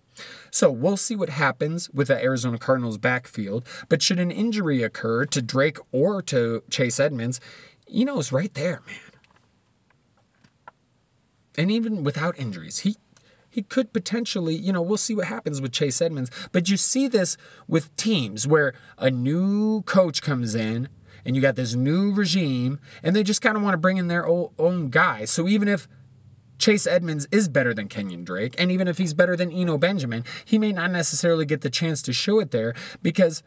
[0.51, 3.67] So we'll see what happens with the Arizona Cardinals backfield.
[3.89, 7.41] But should an injury occur to Drake or to Chase Edmonds,
[7.87, 8.97] you know, it's right there, man.
[11.57, 12.97] And even without injuries, he
[13.53, 16.31] he could potentially, you know, we'll see what happens with Chase Edmonds.
[16.53, 17.37] But you see this
[17.69, 20.89] with teams where a new coach comes in
[21.25, 24.09] and you got this new regime and they just kind of want to bring in
[24.09, 25.31] their own guys.
[25.31, 25.87] So even if
[26.63, 30.25] Chase Edmonds is better than Kenyon Drake, and even if he's better than Eno Benjamin,
[30.45, 32.73] he may not necessarily get the chance to show it there
[33.03, 33.43] because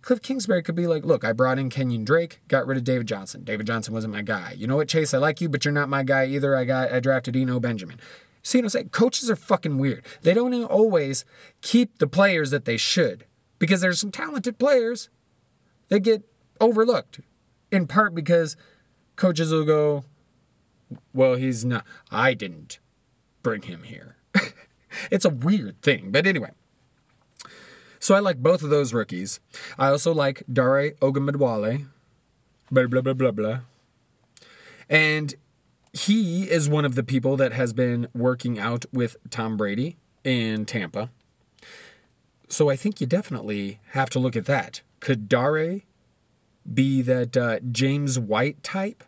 [0.00, 3.08] Cliff Kingsbury could be like, look, I brought in Kenyon Drake, got rid of David
[3.08, 3.44] Johnson.
[3.44, 4.54] David Johnson wasn't my guy.
[4.56, 5.12] You know what, Chase?
[5.12, 6.56] I like you, but you're not my guy either.
[6.56, 8.00] I got I drafted Eno Benjamin.
[8.42, 8.88] See what I'm saying?
[8.88, 10.06] Coaches are fucking weird.
[10.22, 11.26] They don't always
[11.60, 13.26] keep the players that they should
[13.58, 15.10] because there's some talented players
[15.88, 16.22] that get
[16.58, 17.20] overlooked
[17.70, 18.56] in part because
[19.16, 20.04] coaches will go,
[21.12, 21.84] well, he's not.
[22.10, 22.78] I didn't
[23.42, 24.16] bring him here.
[25.10, 26.10] it's a weird thing.
[26.10, 26.50] But anyway.
[27.98, 29.40] So I like both of those rookies.
[29.78, 31.86] I also like Dare Ogunbowale.
[32.70, 33.58] Blah, blah, blah, blah, blah.
[34.88, 35.34] And
[35.92, 40.66] he is one of the people that has been working out with Tom Brady in
[40.66, 41.10] Tampa.
[42.48, 44.82] So I think you definitely have to look at that.
[45.00, 45.80] Could Dare
[46.72, 49.02] be that uh, James White type?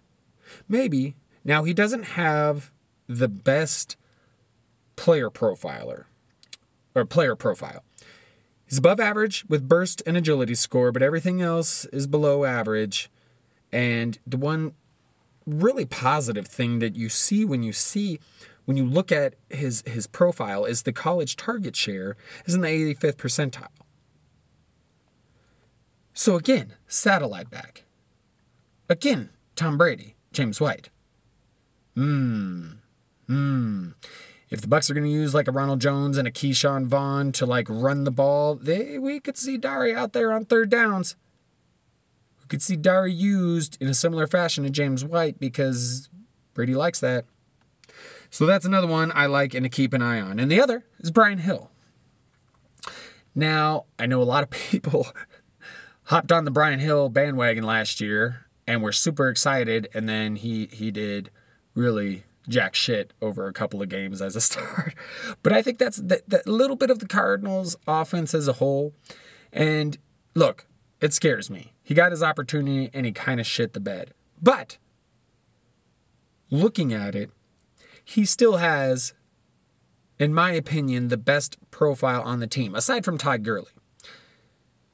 [0.68, 1.14] Maybe,
[1.48, 2.72] now, he doesn't have
[3.08, 3.96] the best
[4.96, 6.04] player profiler
[6.94, 7.82] or player profile.
[8.66, 13.10] He's above average with burst and agility score, but everything else is below average.
[13.72, 14.74] And the one
[15.46, 18.20] really positive thing that you see when you see
[18.66, 22.68] when you look at his his profile is the college target share is in the
[22.68, 23.68] 85th percentile.
[26.12, 27.84] So again, satellite back.
[28.90, 30.90] Again, Tom Brady, James White.
[31.98, 32.68] Hmm.
[33.26, 33.88] Hmm.
[34.50, 37.32] If the Bucs are going to use like a Ronald Jones and a Ke'Shawn Vaughn
[37.32, 41.16] to like run the ball, they we could see Dari out there on third downs.
[42.40, 46.08] We could see Dari used in a similar fashion to James White because
[46.54, 47.24] Brady likes that.
[48.30, 50.38] So that's another one I like and to keep an eye on.
[50.38, 51.72] And the other is Brian Hill.
[53.34, 55.08] Now, I know a lot of people
[56.04, 60.66] hopped on the Brian Hill bandwagon last year and were super excited, and then he
[60.66, 61.32] he did
[61.78, 64.94] really jack shit over a couple of games as a start.
[65.42, 68.92] But I think that's that, that little bit of the Cardinals offense as a whole.
[69.52, 69.96] And
[70.34, 70.66] look,
[71.00, 71.72] it scares me.
[71.82, 74.12] He got his opportunity and he kind of shit the bed.
[74.42, 74.78] But
[76.50, 77.30] looking at it,
[78.04, 79.14] he still has,
[80.18, 83.70] in my opinion, the best profile on the team, aside from Todd Gurley.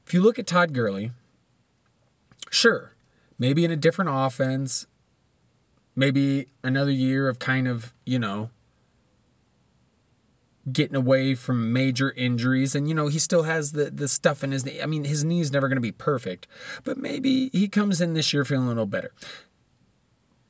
[0.05, 1.11] If you look at Todd Gurley,
[2.51, 2.93] sure,
[3.39, 4.85] maybe in a different offense,
[5.95, 8.49] maybe another year of kind of, you know,
[10.71, 14.51] getting away from major injuries and you know he still has the the stuff in
[14.51, 14.81] his knee.
[14.81, 16.47] I mean his knee's never going to be perfect,
[16.83, 19.13] but maybe he comes in this year feeling a little better.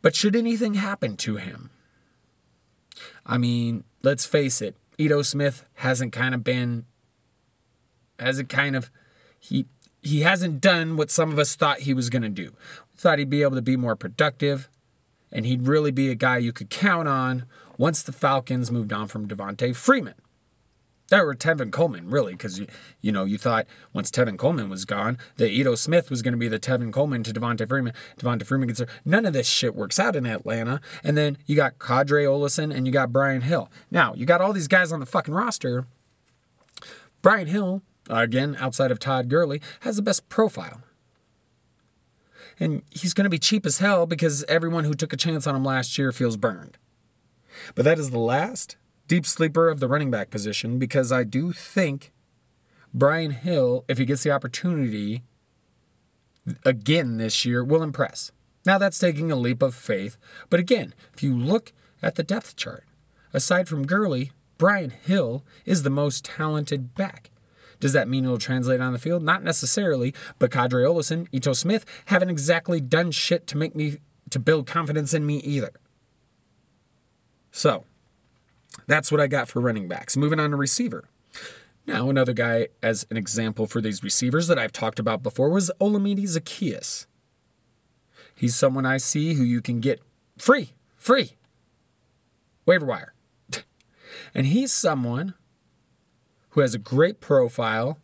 [0.02, 1.72] But should anything happen to him?
[3.26, 6.86] I mean, let's face it, Ito Smith hasn't kind of been
[8.20, 8.90] hasn't kind of
[9.40, 9.66] he
[10.02, 12.54] he hasn't done what some of us thought he was going to do.
[12.96, 14.70] Thought he'd be able to be more productive
[15.36, 17.46] and he'd really be a guy you could count on
[17.78, 20.16] once the Falcons moved on from Devonta Freeman.
[21.10, 22.68] That were Tevin Coleman, really, because you,
[23.02, 26.38] you know you thought once Tevin Coleman was gone, that Ito Smith was going to
[26.38, 27.94] be the Tevin Coleman to Devonta Freeman.
[28.18, 28.88] Devonta Freeman gets there.
[29.04, 30.82] None of this shit works out in Atlanta.
[31.04, 33.70] And then you got Qadree Ollison and you got Brian Hill.
[33.92, 35.86] Now you got all these guys on the fucking roster.
[37.22, 40.82] Brian Hill, again outside of Todd Gurley, has the best profile.
[42.60, 45.56] And he's going to be cheap as hell because everyone who took a chance on
[45.56, 46.78] him last year feels burned.
[47.74, 51.52] But that is the last deep sleeper of the running back position because I do
[51.52, 52.12] think
[52.94, 55.24] Brian Hill, if he gets the opportunity
[56.64, 58.32] again this year, will impress.
[58.66, 60.18] Now, that's taking a leap of faith.
[60.50, 62.84] But again, if you look at the depth chart,
[63.34, 67.30] aside from Gurley, Brian Hill is the most talented back.
[67.80, 69.24] Does that mean it'll translate on the field?
[69.24, 73.98] Not necessarily, but Qadree Ollison, Ito Smith haven't exactly done shit to make me
[74.30, 75.72] to build confidence in me either.
[77.52, 77.86] So,
[78.88, 80.18] that's what I got for running backs.
[80.18, 81.06] Moving on to receiver.
[81.88, 85.72] Now, another guy as an example for these receivers that I've talked about before was
[85.80, 87.06] Olamide Zaccheaus.
[88.36, 90.02] He's someone I see who you can get
[90.38, 91.34] free, free,
[92.66, 93.14] waiver wire.
[94.34, 95.36] and he's someone
[96.56, 98.00] who has a great profile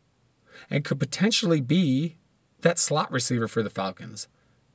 [0.69, 2.17] and could potentially be
[2.59, 4.27] that slot receiver for the Falcons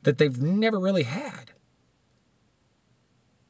[0.02, 1.52] that they've never really had.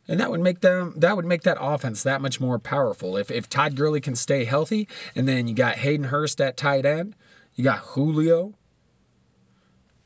[0.09, 3.17] And that would make them that would make that offense that much more powerful.
[3.17, 6.85] If if Todd Gurley can stay healthy, and then you got Hayden Hurst at tight
[6.85, 7.15] end,
[7.55, 8.55] you got Julio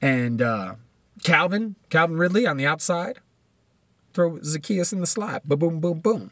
[0.02, 0.74] and uh,
[1.22, 3.20] Calvin, Calvin Ridley on the outside.
[4.12, 5.48] Throw Zaccheaus in the slot.
[5.48, 6.30] Boom, boom, boom, boom.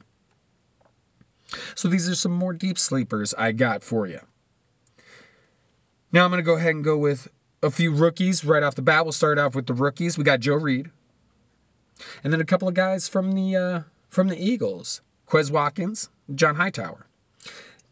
[1.74, 4.20] So these are some more deep sleepers I got for you.
[6.12, 7.28] Now I'm going to go ahead and go with
[7.62, 9.04] a few rookies right off the bat.
[9.04, 10.16] We'll start off with the rookies.
[10.16, 10.90] We got Joe Reed.
[12.22, 15.00] And then a couple of guys from the uh, from the Eagles.
[15.26, 17.06] Quez Watkins, John Hightower.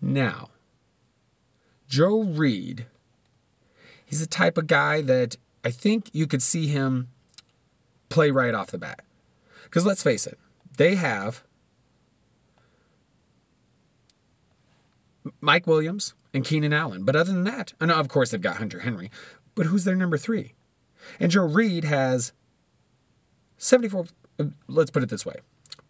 [0.00, 0.48] Now,
[1.88, 2.86] Joe Reed,
[4.06, 7.08] he's the type of guy that I think you could see him
[8.08, 9.02] play right off the bat.
[9.64, 10.38] Because let's face it,
[10.78, 11.44] they have
[15.40, 17.04] Mike Williams and Keenan Allen.
[17.04, 19.10] But other than that, and of course they've got Hunter Henry,
[19.54, 20.54] but who's their number three?
[21.20, 22.32] And Joe Reed has
[23.58, 24.06] 74,
[24.38, 25.36] uh, let's put it this way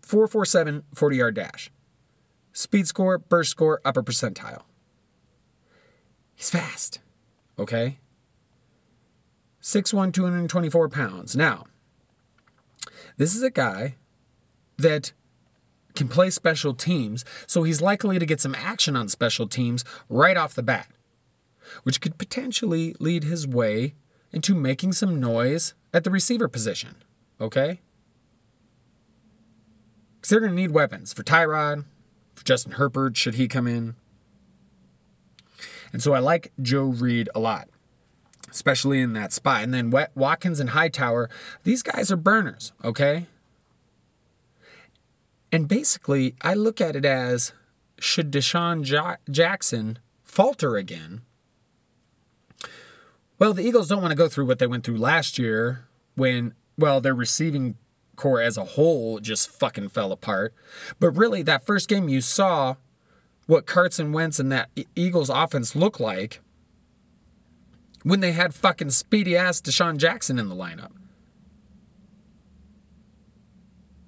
[0.02, 1.70] 447 40 yard dash.
[2.52, 4.62] Speed score, burst score, upper percentile.
[6.34, 7.00] He's fast,
[7.58, 7.98] okay?
[9.60, 11.34] 6'1, 224 pounds.
[11.34, 11.64] Now,
[13.16, 13.96] this is a guy
[14.78, 15.12] that
[15.96, 20.36] can play special teams, so he's likely to get some action on special teams right
[20.36, 20.88] off the bat,
[21.82, 23.94] which could potentially lead his way
[24.32, 26.96] into making some noise at the receiver position.
[27.40, 27.80] Okay?
[30.16, 31.84] Because they're going to need weapons for Tyrod,
[32.34, 33.94] for Justin Herbert, should he come in.
[35.92, 37.68] And so I like Joe Reed a lot,
[38.50, 39.62] especially in that spot.
[39.62, 41.30] And then Watkins and Hightower,
[41.62, 43.26] these guys are burners, okay?
[45.56, 47.54] And basically, I look at it as
[47.98, 51.22] should DeSean ja- Jackson falter again?
[53.38, 56.52] Well, the Eagles don't want to go through what they went through last year when,
[56.76, 57.78] well, their receiving
[58.16, 60.52] corps as a whole just fucking fell apart.
[61.00, 62.74] But really, that first game you saw
[63.46, 66.42] what Carson Wentz and that Eagles offense looked like
[68.02, 70.92] when they had fucking speedy ass DeSean Jackson in the lineup.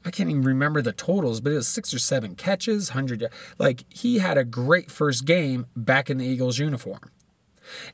[0.08, 3.28] I can't even remember the totals, but it was six or seven catches, 100.
[3.58, 7.10] Like, he had a great first game back in the Eagles uniform.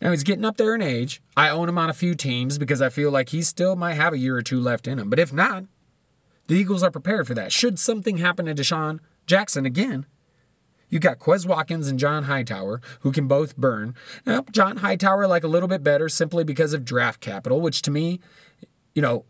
[0.01, 1.21] Now he's getting up there in age.
[1.37, 4.13] I own him on a few teams because I feel like he still might have
[4.13, 5.11] a year or two left in him.
[5.11, 5.65] But if not,
[6.47, 7.51] the Eagles are prepared for that.
[7.51, 10.07] Should something happen to DeSean Jackson again,
[10.89, 13.97] you've got Quez Watkins and John Hightower, who can both burn.
[14.25, 17.91] Now, John Hightower, like a little bit better simply because of draft capital, which to
[17.91, 18.21] me,
[18.95, 19.25] you know,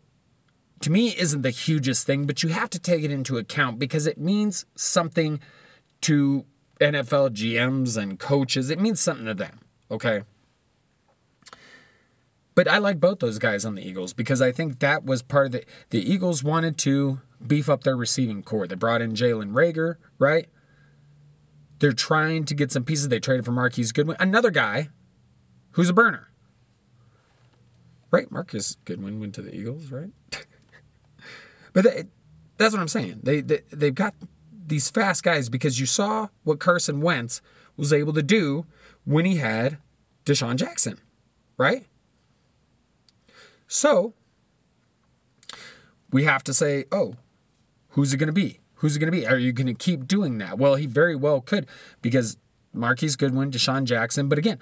[0.81, 4.07] to me isn't the hugest thing, but you have to take it into account because
[4.07, 5.39] it means something
[6.01, 6.45] to
[6.79, 8.69] NFL GMs and coaches.
[8.69, 9.59] It means something to them,
[9.89, 10.23] okay?
[12.53, 15.47] But I like both those guys on the Eagles because I think that was part
[15.47, 18.67] of the the Eagles wanted to beef up their receiving corps.
[18.67, 20.47] They brought in Jalen Reagor, right?
[21.79, 23.09] They're trying to get some pieces.
[23.09, 24.89] They traded for Marquise Goodwin, another guy
[25.71, 26.29] who's a burner.
[28.11, 28.31] Right?
[28.31, 30.11] Marquise Goodwin went to the Eagles, right?
[31.75, 32.05] but they,
[32.57, 33.19] that's what I'm saying.
[33.21, 34.15] They, they they've got
[34.65, 37.41] these fast guys because you saw what Carson Wentz
[37.77, 38.65] was able to do
[39.03, 39.77] when he had
[40.25, 40.97] DeSean Jackson,
[41.57, 41.85] right?
[43.67, 44.13] So
[46.11, 47.15] we have to say, oh,
[47.89, 48.61] who's it going to be?
[48.75, 49.27] Who's it going to be?
[49.27, 50.57] Are you going to keep doing that?
[50.57, 51.67] Well, he very well could
[52.01, 52.37] because
[52.73, 54.29] Marquise Goodwin, DeSean Jackson.
[54.29, 54.59] But again,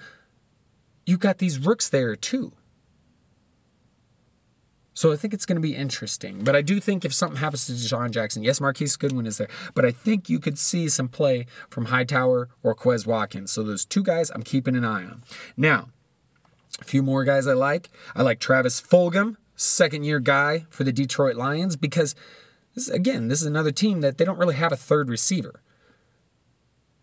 [1.06, 2.52] you got these rooks there too.
[4.94, 6.44] So I think it's going to be interesting.
[6.44, 9.48] But I do think if something happens to DeSean Jackson, yes, Marquise Goodwin is there,
[9.74, 13.50] but I think you could see some play from Hightower or Quez Watkins.
[13.50, 15.22] So those two guys I'm keeping an eye on.
[15.56, 15.88] Now,
[16.80, 17.90] a few more guys I like.
[18.14, 22.14] I like Travis Fulgham, second year guy for the Detroit Lions, because
[22.74, 25.60] this, again, this is another team that they don't really have a third receiver.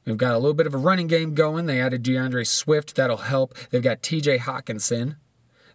[0.04, 1.68] They've got a little bit of a running game going.
[1.68, 3.54] They added D'Andre Swift, that'll help.
[3.70, 5.18] They've got TJ Hockenson.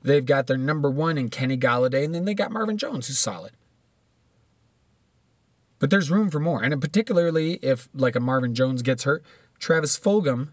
[0.06, 3.18] They've got their number one in Kenny Golladay, and then they got Marvin Jones, who's
[3.18, 3.50] solid.
[5.80, 6.62] But there's room for more.
[6.62, 9.24] And particularly if like a Marvin Jones gets hurt,
[9.58, 10.50] Travis Fulgham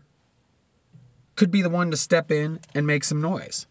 [1.35, 3.67] could be the one to step in and make some noise.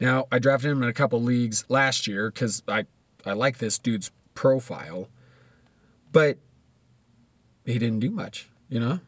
[0.00, 2.86] Now, I drafted him in a couple leagues last year because I,
[3.24, 5.08] I like this dude's profile,
[6.10, 6.38] but
[7.64, 8.98] he didn't do much, you know?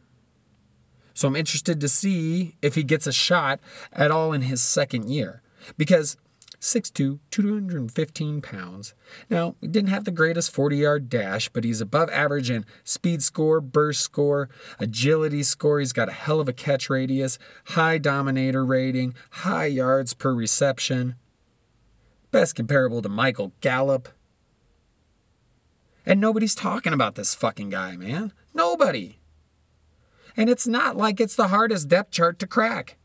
[1.18, 3.58] So I'm interested to see if he gets a shot
[3.92, 5.42] at all in his second year.
[5.76, 6.16] Because
[6.60, 8.94] 6'2, 215 pounds.
[9.28, 13.20] Now, he didn't have the greatest 40 yard dash, but he's above average in speed
[13.24, 14.48] score, burst score,
[14.78, 15.80] agility score.
[15.80, 21.16] He's got a hell of a catch radius, high dominator rating, high yards per reception.
[22.30, 24.08] Best comparable to Michael Gallup.
[26.06, 28.32] And nobody's talking about this fucking guy, man.
[28.54, 29.17] Nobody.
[30.38, 32.96] And it's not like it's the hardest depth chart to crack.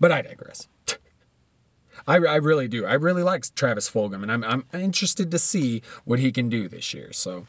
[0.00, 0.68] But I digress.
[2.06, 2.86] I, I really do.
[2.86, 6.66] I really like Travis Fulgham, and I'm, I'm interested to see what he can do
[6.66, 7.12] this year.
[7.12, 7.46] So,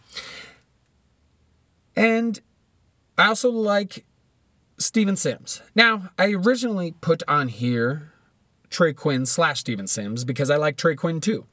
[1.96, 2.42] and
[3.18, 4.04] I also like
[4.78, 5.62] Steven Sims.
[5.74, 8.12] Now, I originally put on here
[8.70, 11.46] Trey Quinn slash Steven Sims because I like Trey Quinn too.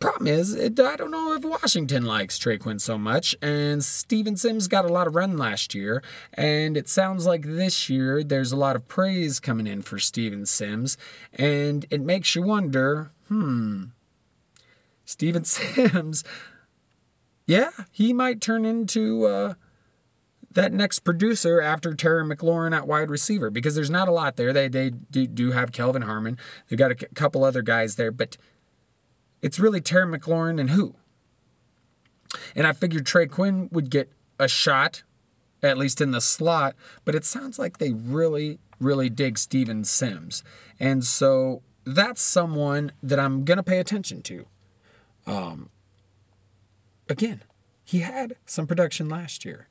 [0.00, 4.34] Problem is, it, I don't know if Washington likes Trey Quinn so much, and Steven
[4.34, 8.50] Sims got a lot of run last year, and it sounds like this year there's
[8.50, 10.96] a lot of praise coming in for Steven Sims,
[11.34, 13.84] and it makes you wonder, hmm,
[15.04, 16.24] Steven Sims,
[17.46, 19.54] yeah, he might turn into uh,
[20.50, 24.52] that next producer after Terry McLaurin at wide receiver because there's not a lot there.
[24.52, 26.38] They they do, do have Kelvin Harmon.
[26.68, 28.38] They've got a couple other guys there, but
[29.42, 30.94] it's really Terry McLaurin and who?
[32.54, 35.02] And I figured Trey Quinn would get a shot,
[35.62, 36.74] at least in the slot,
[37.04, 40.42] but it sounds like they really, really dig Steven Sims.
[40.78, 44.46] And so that's someone that I'm going to pay attention to.
[45.26, 45.70] Um,
[47.08, 47.42] again,
[47.84, 49.68] he had some production last year.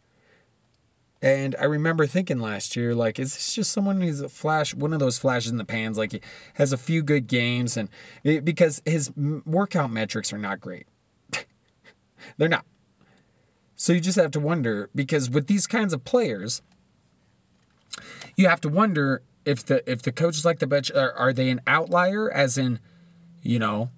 [1.22, 4.94] And I remember thinking last year, like, is this just someone who's a flash, one
[4.94, 5.98] of those flashes in the pans?
[5.98, 6.22] Like, he
[6.54, 7.90] has a few good games, and
[8.24, 10.88] it, because his workout metrics are not great.
[12.38, 12.66] They're not.
[13.76, 16.62] So you just have to wonder because with these kinds of players,
[18.36, 21.50] you have to wonder if the if the coaches like the bench are, are they
[21.50, 22.80] an outlier, as in,
[23.42, 23.90] you know,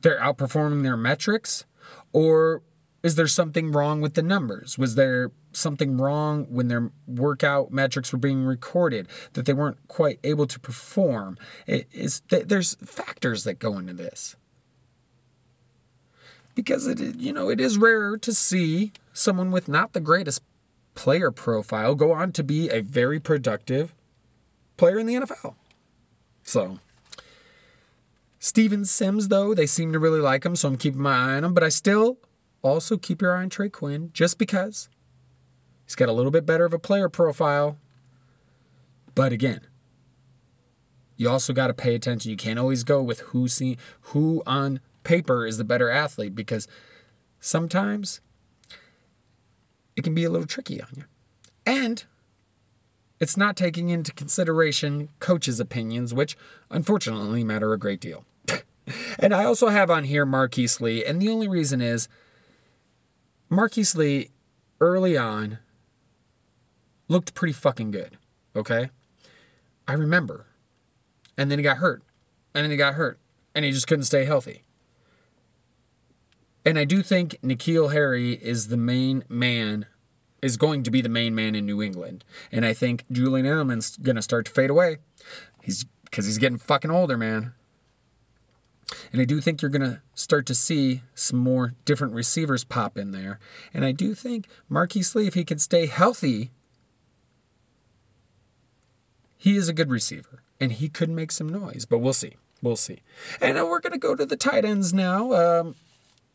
[0.00, 1.64] they're outperforming their metrics?
[2.12, 2.62] Or
[3.02, 4.78] is there something wrong with the numbers?
[4.78, 10.18] Was there something wrong when their workout metrics were being recorded that they weren't quite
[10.24, 11.38] able to perform?
[11.66, 14.36] It is there's factors that go into this.
[16.54, 20.42] Because it you know, it is rare to see someone with not the greatest
[20.94, 23.94] player profile go on to be a very productive
[24.76, 25.54] player in the NFL.
[26.42, 26.80] So,
[28.38, 31.44] Steven Sims, though, they seem to really like him, so I'm keeping my eye on
[31.44, 31.54] him.
[31.54, 32.18] But I still
[32.62, 34.88] also keep your eye on Trey Quinn just because
[35.84, 37.78] he's got a little bit better of a player profile.
[39.14, 39.60] But again,
[41.16, 42.30] you also got to pay attention.
[42.30, 43.48] You can't always go with who
[44.00, 46.66] who on paper is the better athlete because
[47.40, 48.20] sometimes
[49.96, 51.04] it can be a little tricky on you.
[51.66, 52.04] And
[53.20, 56.36] it's not taking into consideration coaches' opinions, which
[56.70, 58.24] unfortunately matter a great deal.
[59.18, 62.08] and I also have on here Marquise Lee, and the only reason is
[63.48, 64.30] Marquise Lee
[64.80, 65.58] early on
[67.12, 68.16] looked pretty fucking good,
[68.56, 68.90] okay?
[69.86, 70.46] I remember.
[71.36, 72.02] And then he got hurt.
[72.54, 73.18] And then he got hurt.
[73.54, 74.64] And he just couldn't stay healthy.
[76.64, 79.86] And I do think N'Keal Harry is the main man,
[80.40, 82.24] is going to be the main man in New England.
[82.50, 84.98] And I think Julian Edelman's going to start to fade away.
[85.62, 87.54] He's because he's getting fucking older, man.
[89.12, 92.98] And I do think you're going to start to see some more different receivers pop
[92.98, 93.38] in there.
[93.72, 96.50] And I do think Marquise Lee, if he can stay healthy,
[99.42, 100.40] he is a good receiver.
[100.60, 102.36] And he could make some noise, but we'll see.
[102.62, 103.00] We'll see.
[103.40, 105.32] And we're going to go to the tight ends now.
[105.32, 105.74] Um,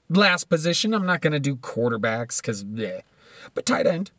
[0.10, 0.94] last position.
[0.94, 2.66] I'm not going to do quarterbacks because,
[3.54, 4.12] but tight end.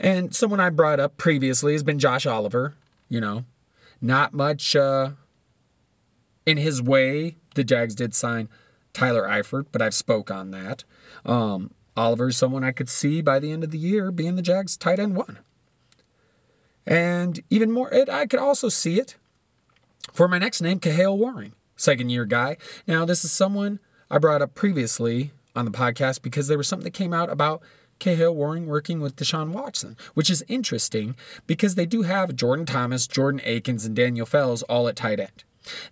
[0.00, 2.74] And someone I brought up previously has been Josh Oliver.
[3.08, 3.44] You know,
[4.00, 5.10] not much uh,
[6.44, 7.36] in his way.
[7.54, 8.48] The Jags did sign
[8.92, 10.82] Tyler Eifert, but I've spoke on that.
[11.24, 11.70] Um,
[12.30, 15.14] someone I could see by the end of the year being the Jags tight end
[15.14, 15.38] one.
[16.86, 19.16] And even more, it, I could also see it
[20.12, 22.56] for my next name, Kahale Warring, second year guy.
[22.86, 23.80] Now, this is someone
[24.10, 27.62] I brought up previously on the podcast because there was something that came out about
[28.00, 31.16] Kahale Warring working with Deshaun Watson, which is interesting
[31.46, 35.44] because they do have Jordan Thomas, Jordan Akins, and Daniel Fells all at tight end.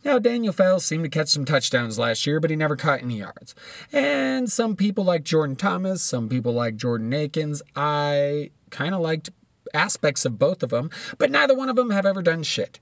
[0.04, 3.18] Now, Daniel Fells seemed to catch some touchdowns last year, but he never caught any
[3.18, 3.54] yards.
[3.90, 7.62] And some people like Jordan Thomas, some people like Jordan Akins.
[7.74, 9.30] I kind of liked
[9.74, 12.80] aspects of both of them, but neither one of them have ever done shit.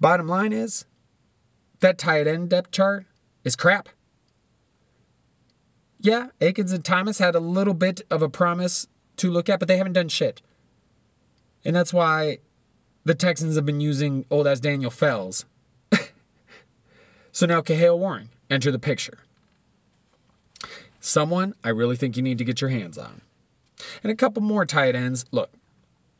[0.00, 0.84] Bottom line is,
[1.80, 3.06] that tight end depth chart
[3.44, 3.88] is crap
[6.06, 9.68] yeah, Akins and Thomas had a little bit of a promise to look at, but
[9.68, 10.42] they haven't done shit.
[11.64, 12.38] And that's why
[13.04, 15.46] the Texans have been using old as Daniel Fells.
[17.32, 19.18] so now Kahale Warring enter the picture.
[21.00, 23.22] Someone I really think you need to get your hands on.
[24.02, 25.24] And a couple more tight ends.
[25.30, 25.50] Look,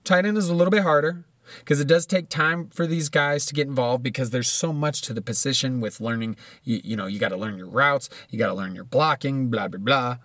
[0.07, 1.25] tight end is a little bit harder
[1.59, 5.03] because it does take time for these guys to get involved because there's so much
[5.03, 8.39] to the position with learning you, you know you got to learn your routes you
[8.39, 10.17] got to learn your blocking blah blah blah.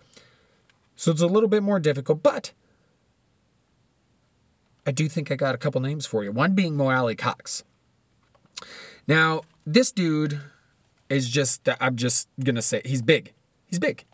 [0.96, 2.54] So it's a little bit more difficult but
[4.86, 6.32] i do think i got a couple names for you.
[6.32, 7.64] One being Mo Alie-Cox
[9.08, 10.40] now this dude
[11.10, 13.34] is just i'm just gonna say he's big.
[13.66, 14.06] He's big.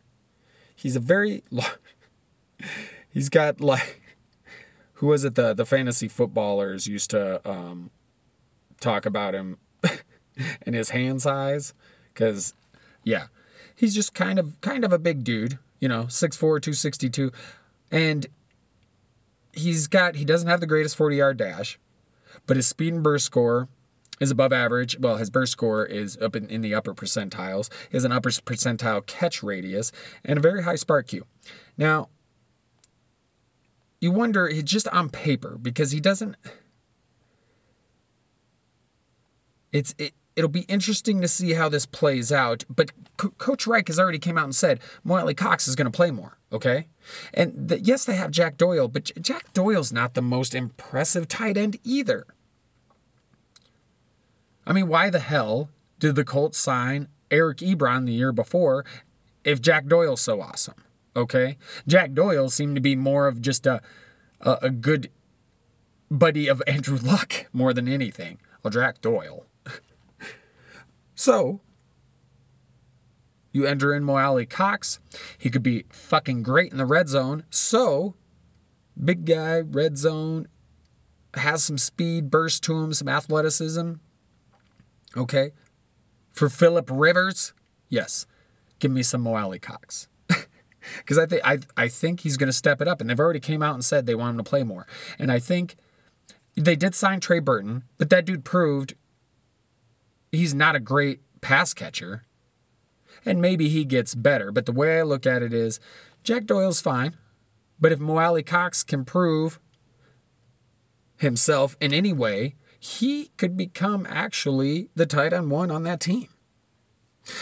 [0.76, 1.44] He's a very
[3.10, 4.02] he's got like
[4.98, 7.90] who was it the the fantasy footballers used to um,
[8.80, 9.58] talk about him
[10.64, 11.74] and his hand size
[12.14, 12.54] because
[13.04, 13.28] yeah
[13.76, 17.32] he's just kind of kind of a big dude you know 6'4 262
[17.92, 18.28] and
[19.54, 21.80] he's got he doesn't have the greatest 40 yard dash
[22.46, 23.68] but his speed and burst score
[24.20, 24.98] is above average.
[25.00, 27.70] Well, his burst score is up in, in the upper percentiles.
[27.92, 29.92] Has an upper percentile catch radius
[30.26, 31.22] and a very high spark SPARQ.
[31.78, 32.10] Now,
[34.00, 36.36] you wonder just on paper because he doesn't
[39.72, 43.88] it's it, it'll be interesting to see how this plays out but Co- coach reich
[43.88, 46.88] has already came out and said Mo Alie-Cox is going to play more okay?
[47.34, 51.58] And the, yes they have jack doyle but jack doyle's not the most impressive tight
[51.58, 52.26] end either.
[54.66, 55.70] I mean why the hell
[56.00, 58.86] did the colts sign eric ebron the year before
[59.44, 60.76] if jack doyle's so awesome
[61.18, 61.58] Okay,
[61.88, 63.82] Jack Doyle seemed to be more of just a
[64.40, 65.10] a, a good
[66.10, 68.40] buddy of Andrew Luck more than anything.
[68.70, 69.46] Jack Doyle.
[71.16, 71.62] so
[73.54, 75.00] you enter in Mo Alie-Cox.
[75.38, 77.46] He could be fucking great in the red zone.
[77.50, 78.14] So,
[79.02, 80.48] big guy, red zone,
[81.34, 83.94] has some speed, burst to him, some athleticism.
[85.16, 85.52] Okay.
[86.34, 87.54] For Philip Rivers,
[87.90, 88.28] yes.
[88.80, 90.08] give me some Mo Alie-Cox.
[90.98, 93.40] Because I think I I think he's going to step it up, and they've already
[93.40, 94.88] came out and said they want him to play more.
[95.20, 95.76] And I think
[96.56, 98.96] they did sign Trey Burton, but that dude proved
[100.32, 102.24] he's not a great pass catcher.
[103.26, 104.52] And maybe he gets better.
[104.52, 105.80] But the way I look at it is
[106.24, 107.18] Jack Doyle's fine.
[107.80, 109.60] But if Mo Alie-Cox can prove
[111.18, 116.28] himself in any way, he could become actually the tight end one on that team.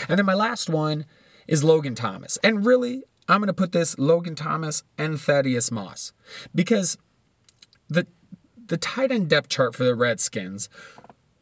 [0.10, 1.06] And then my last one
[1.48, 2.38] is Logan Thomas.
[2.44, 6.14] And really, I'm going to put this Logan Thomas and Thaddeus Moss
[6.54, 6.98] because
[7.90, 8.08] the
[8.68, 10.70] the tight end depth chart for the Redskins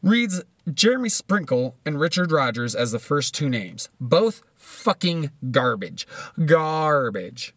[0.02, 3.88] reads Jeremy Sprinkle and Richard Rodgers as the first two names.
[4.00, 6.06] Both fucking garbage.
[6.44, 7.54] Garbage.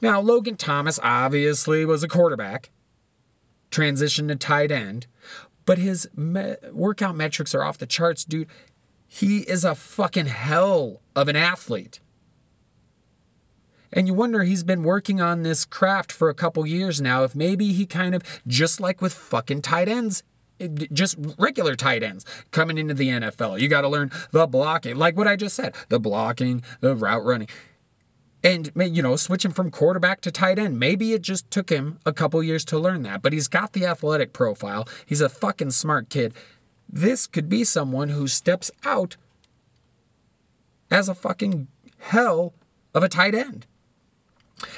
[0.00, 2.70] Now, Logan Thomas obviously was a quarterback,
[3.70, 5.06] transitioned to tight end,
[5.66, 8.48] but his me- workout metrics are off the charts, dude.
[9.06, 12.00] He is a fucking hell of an athlete.
[13.96, 17.22] And you wonder he's been working on this craft for a couple years now.
[17.22, 20.24] If maybe he kind of, just like with fucking tight ends,
[20.92, 23.60] just regular tight ends coming into the NFL.
[23.60, 27.24] You got to learn the blocking, like what I just said the blocking, the route
[27.24, 27.48] running.
[28.42, 30.78] And, you know, switching from quarterback to tight end.
[30.78, 33.86] Maybe it just took him a couple years to learn that, but he's got the
[33.86, 34.86] athletic profile.
[35.06, 36.34] He's a fucking smart kid.
[36.86, 39.16] This could be someone who steps out
[40.90, 41.68] as a fucking
[41.98, 42.52] hell
[42.92, 43.66] of a tight end.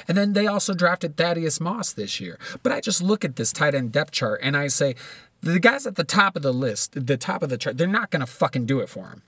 [0.07, 2.39] And then they also drafted Thaddeus Moss this year.
[2.63, 4.95] But I just look at this tight end depth chart and I say,
[5.41, 8.09] the guys at the top of the list, the top of the chart, they're not
[8.09, 9.21] going to fucking do it for him.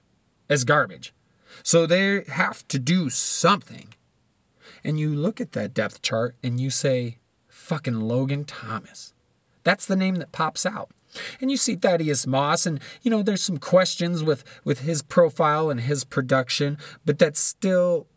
[0.50, 1.14] It's garbage.
[1.64, 3.94] So they have to do something.
[4.84, 9.14] And you look at that depth chart and you say, fucking Logan Thomas.
[9.64, 10.90] That's the name that pops out.
[11.42, 15.70] And you see Thaddeus Moss, and you know, there's some questions with, with his profile
[15.70, 18.08] and his production, but that's still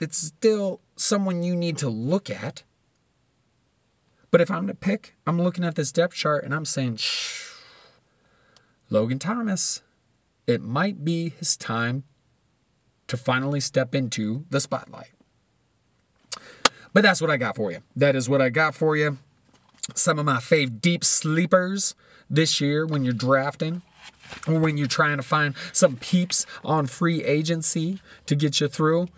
[0.00, 2.62] it's still someone you need to look at.
[4.30, 7.52] But if I'm to pick, I'm looking at this depth chart and I'm saying, shh,
[8.90, 9.82] Logan Thomas,
[10.46, 12.04] it might be his time
[13.06, 15.10] to finally step into the spotlight.
[16.92, 17.80] But that's what I got for you.
[17.96, 19.18] That is what I got for you.
[19.94, 21.94] Some of my fave deep sleepers
[22.30, 23.82] this year when you're drafting
[24.46, 29.08] or when you're trying to find some peeps on free agency to get you through.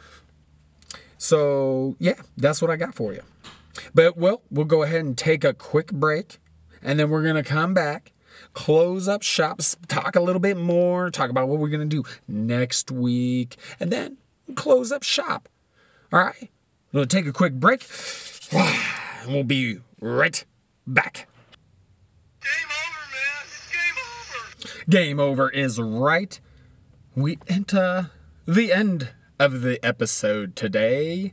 [1.18, 3.22] So, yeah, that's what I got for you.
[3.94, 6.38] But, well, we'll go ahead and take a quick break,
[6.82, 8.12] and then we're going to come back,
[8.54, 12.04] close up shops, talk a little bit more, talk about what we're going to do
[12.28, 14.18] next week, and then
[14.54, 15.48] close up shop.
[16.12, 16.50] All right?
[16.92, 17.86] We'll take a quick break,
[18.52, 20.44] and we'll be right
[20.86, 21.28] back.
[22.40, 23.44] Game over, man.
[23.44, 24.84] It's game over.
[24.90, 26.40] Game over is right.
[27.14, 28.10] We enter
[28.46, 31.32] the end of the episode today.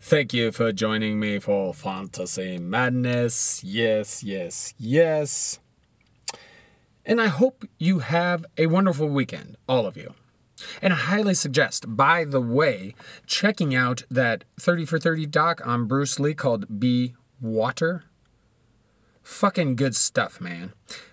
[0.00, 3.62] Thank you for joining me for Fantasy Madness.
[3.64, 5.58] Yes, yes, yes.
[7.04, 10.14] And I hope you have a wonderful weekend, all of you.
[10.82, 12.94] And I highly suggest, by the way,
[13.26, 18.04] checking out that 30 for 30 doc on Bruce Lee called Be Water.
[19.22, 20.72] Fucking good stuff, man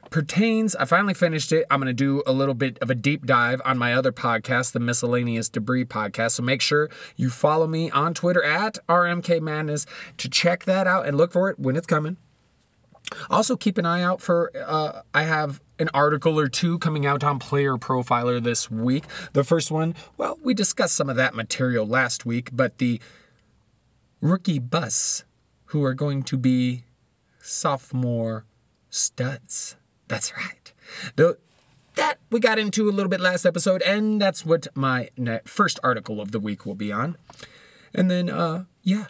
[0.10, 1.66] pertains, I finally finished it.
[1.70, 4.72] I'm going to do a little bit of a deep dive on my other podcast,
[4.72, 6.32] the Miscellaneous Debris Podcast.
[6.32, 9.86] So make sure you follow me on Twitter at RMK Madness
[10.18, 12.18] to check that out and look for it when it's coming.
[13.30, 17.24] Also, keep an eye out for, uh, I have an article or two coming out
[17.24, 19.04] on Player Profiler this week.
[19.34, 23.00] The first one, well, we discussed some of that material last week, but the
[24.22, 25.24] rookie bus
[25.66, 26.86] who are going to be
[27.40, 28.46] sophomore
[28.90, 29.76] studs.
[30.08, 30.74] That's right.
[31.16, 31.38] The,
[31.96, 35.10] that we got into a little bit last episode, and that's what my
[35.46, 37.18] first article of the week will be on.
[37.94, 39.06] And then, uh, yeah,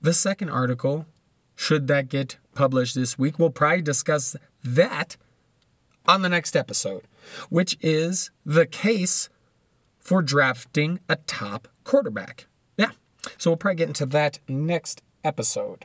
[0.00, 1.06] the second article,
[1.54, 5.16] should that get published this week, we'll probably discuss that
[6.06, 7.04] on the next episode,
[7.50, 9.28] which is the case
[10.00, 12.46] for drafting a top quarterback.
[12.76, 12.90] Yeah,
[13.38, 15.84] so we'll probably get into that next episode.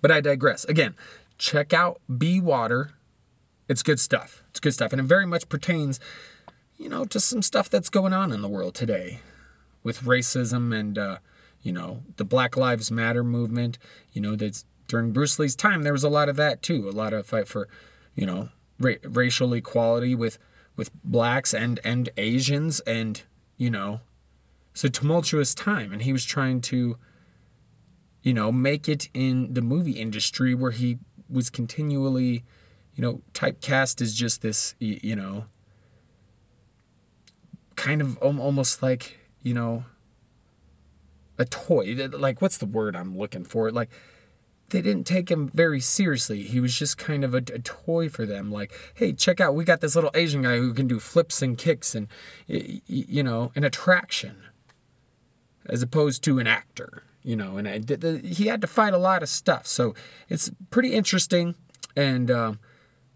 [0.00, 0.64] But I digress.
[0.64, 0.94] Again,
[1.38, 2.92] check out Be Water
[3.70, 4.42] it's good stuff.
[4.50, 4.90] It's good stuff.
[4.92, 6.00] And it very much pertains,
[6.76, 9.20] you know, to some stuff that's going on in the world today
[9.84, 11.18] with racism and, uh,
[11.62, 13.78] you know, the Black Lives Matter movement.
[14.12, 16.88] You know, that's during Bruce Lee's time, there was a lot of that too.
[16.88, 17.68] A lot of fight for,
[18.16, 18.48] you know,
[18.80, 20.36] ra- racial equality with,
[20.74, 23.22] with blacks and, and Asians and,
[23.56, 24.00] you know,
[24.72, 25.92] it's a tumultuous time.
[25.92, 26.96] And he was trying to,
[28.24, 30.98] you know, make it in the movie industry where he
[31.28, 32.42] was continually
[33.00, 35.46] you know, typecast is just this, you know,
[37.76, 39.84] kind of almost like you know,
[41.38, 41.94] a toy.
[42.12, 43.70] Like, what's the word I'm looking for?
[43.70, 43.88] Like,
[44.68, 46.42] they didn't take him very seriously.
[46.42, 48.52] He was just kind of a, a, toy for them.
[48.52, 51.56] Like, hey, check out, we got this little Asian guy who can do flips and
[51.56, 52.06] kicks and,
[52.46, 54.42] you know, an attraction
[55.64, 58.98] as opposed to an actor, you know, and I, the, he had to fight a
[58.98, 59.66] lot of stuff.
[59.66, 59.94] So
[60.28, 61.54] it's pretty interesting
[61.96, 62.58] and um,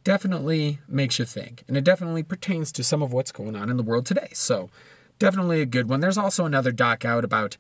[0.05, 1.65] definitely makes you think.
[1.67, 4.29] And it definitely pertains to some of what's going on in the world today.
[4.33, 4.71] So
[5.19, 6.01] definitely a good one.
[6.01, 7.57] There's also another doc out about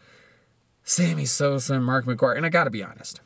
[0.84, 2.36] Sammy Sosa and Mark McGwire.
[2.36, 3.20] And I got to be honest.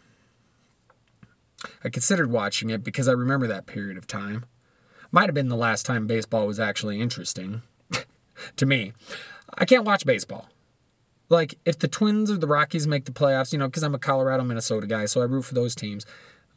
[1.82, 4.44] I considered watching it because I remember that period of time.
[5.10, 7.62] Might have been the last time baseball was actually interesting
[8.56, 8.92] to me.
[9.54, 10.48] I can't watch baseball.
[11.30, 13.98] Like, if the Twins or the Rockies make the playoffs, you know, because I'm a
[13.98, 16.06] Colorado, Minnesota guy, so I root for those teams.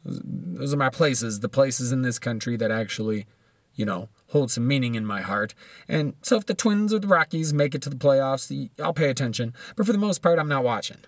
[0.04, 3.26] Those are my places, the places in this country that actually,
[3.74, 5.54] you know, hold some meaning in my heart.
[5.88, 9.10] And so if the Twins or the Rockies make it to the playoffs, I'll pay
[9.10, 9.54] attention.
[9.76, 10.98] But for the most part, I'm not watching.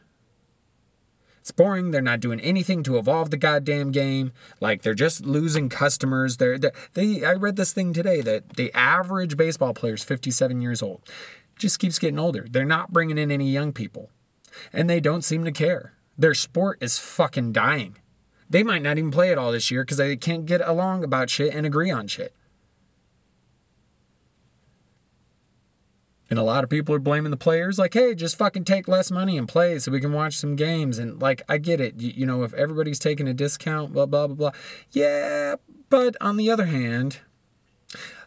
[1.44, 1.90] It's boring.
[1.90, 4.32] They're not doing anything to evolve the goddamn game.
[4.62, 6.38] Like they're just losing customers.
[6.38, 7.22] They're, they're they.
[7.22, 11.02] I read this thing today that the average baseball player is 57 years old.
[11.58, 12.46] Just keeps getting older.
[12.50, 14.08] They're not bringing in any young people,
[14.72, 15.92] and they don't seem to care.
[16.16, 17.96] Their sport is fucking dying.
[18.48, 21.30] They might not even play it all this year because they can't get along about
[21.30, 22.34] shit and agree on shit.
[26.30, 29.10] And a lot of people are blaming the players, like, hey, just fucking take less
[29.10, 30.98] money and play so we can watch some games.
[30.98, 32.00] And, like, I get it.
[32.00, 34.50] You, you know, if everybody's taking a discount, blah, blah, blah, blah.
[34.90, 35.56] Yeah,
[35.90, 37.20] but on the other hand,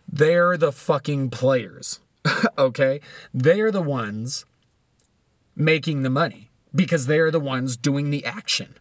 [0.07, 1.99] they're the fucking players,
[2.57, 3.01] okay?
[3.34, 4.45] They're the ones
[5.55, 8.76] making the money because they're the ones doing the action.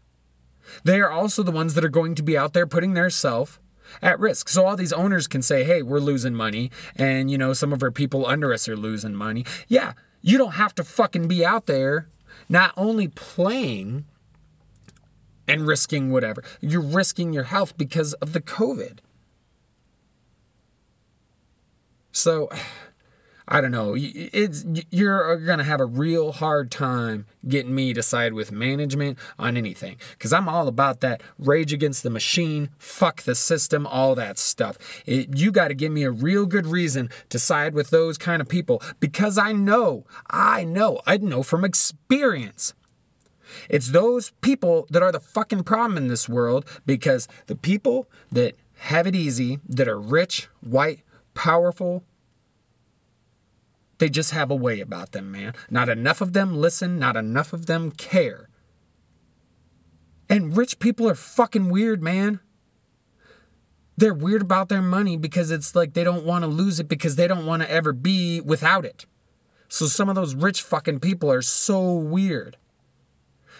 [0.84, 3.60] They are also the ones that are going to be out there putting their self
[4.02, 4.48] at risk.
[4.48, 7.82] So all these owners can say, hey, we're losing money, and you know, some of
[7.82, 9.44] our people under us are losing money.
[9.68, 12.08] Yeah, you don't have to fucking be out there
[12.48, 14.04] not only playing
[15.48, 18.98] and risking whatever, you're risking your health because of the COVID.
[22.12, 22.50] So
[23.48, 23.94] I don't know.
[23.96, 29.18] It's you're uh, gonna have a real hard time getting me to side with management
[29.38, 34.16] on anything because I'm all about that rage against the machine, fuck the system, all
[34.16, 34.78] that stuff.
[35.06, 38.42] It, you got to give me a real good reason to side with those kind
[38.42, 42.74] of people because I know, I know, I know from experience.
[43.68, 48.56] It's those people that are the fucking problem in this world because the people that
[48.78, 51.00] have it easy, that are rich, white,
[51.34, 52.02] powerful,
[53.98, 55.54] they just have a way about them, man.
[55.70, 58.48] Not enough of them listen, not enough of them care.
[60.28, 62.40] And rich people are fucking weird, man.
[63.96, 67.16] They're weird about their money because it's like they don't want to lose it because
[67.16, 69.06] they don't want to ever be without it.
[69.68, 72.56] So some of those rich fucking people are so weird.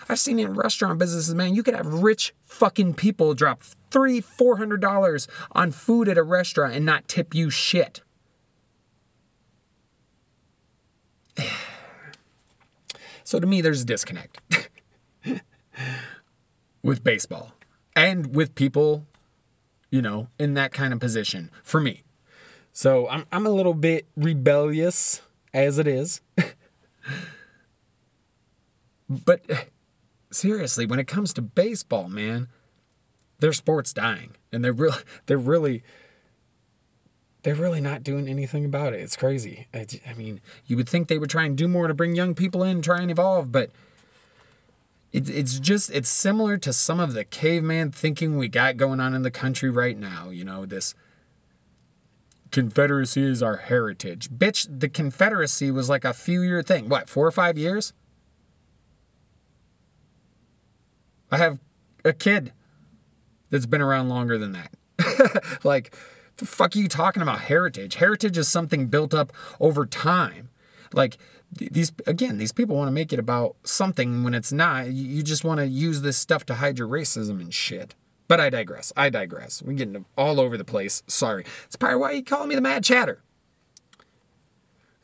[0.09, 1.55] I've seen in restaurant businesses, man.
[1.55, 6.23] You could have rich fucking people drop three, four hundred dollars on food at a
[6.23, 8.03] restaurant and not tip you shit.
[13.25, 14.41] So to me, there's a disconnect
[16.83, 17.55] with baseball
[17.97, 19.05] and with people,
[19.91, 22.05] you know, in that kind of position for me.
[22.73, 25.23] So I'm, I'm a little bit rebellious
[25.53, 26.21] as it is.
[29.09, 29.43] but
[30.31, 32.47] seriously, when it comes to baseball, man,
[33.41, 34.37] their sport's dying.
[34.53, 35.83] And they're really, they're really,
[37.47, 38.99] they're really not doing anything about it.
[38.99, 39.69] It's crazy.
[39.73, 42.35] I, I mean, you would think they would try and do more to bring young
[42.35, 43.71] people in, try and evolve, but
[45.13, 49.15] it, it's just, it's similar to some of the caveman thinking we got going on
[49.15, 50.29] in the country right now.
[50.29, 50.97] You know, this
[52.51, 54.29] Confederacy is our heritage.
[54.29, 56.89] Bitch, the Confederacy was like a few year thing.
[56.89, 57.93] What, four or five years?
[61.31, 61.61] I have
[62.05, 62.53] a kid
[63.51, 65.61] that's been around longer than that.
[65.63, 65.95] like,
[66.37, 67.97] the fuck are you talking about heritage?
[67.97, 70.51] Heritage is something built up over time.
[70.93, 71.19] Like
[71.53, 74.89] these again, these people want to make it about something when it's not.
[74.89, 77.95] You just want to use this stuff to hide your racism and shit.
[78.29, 78.93] But I digress.
[78.97, 79.63] I digress.
[79.63, 81.03] We're getting all over the place.
[81.07, 81.45] Sorry.
[81.67, 83.23] It's probably why you call me the mad chatter.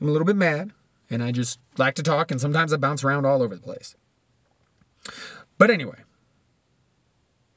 [0.00, 0.72] I'm a little bit mad,
[1.08, 3.94] and I just like to talk, and sometimes I bounce around all over the place.
[5.58, 6.00] But anyway,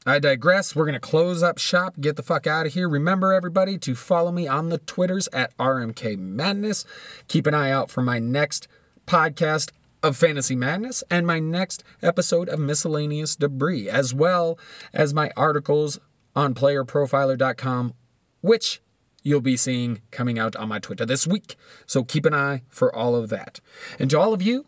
[0.08, 0.76] I digress.
[0.76, 2.88] We're going to close up shop, get the fuck out of here.
[2.88, 6.84] Remember, everybody, to follow me on the Twitters at RMK Madness.
[7.26, 8.68] Keep an eye out for my next
[9.08, 9.72] podcast
[10.04, 14.56] of Fantasy Madness and my next episode of Miscellaneous Debris, as well
[14.94, 15.98] as my articles
[16.36, 17.94] on playerprofiler.com,
[18.42, 18.80] which
[19.24, 21.56] you'll be seeing coming out on my Twitter this week.
[21.84, 23.58] So keep an eye for all of that.
[23.98, 24.66] And to all of you,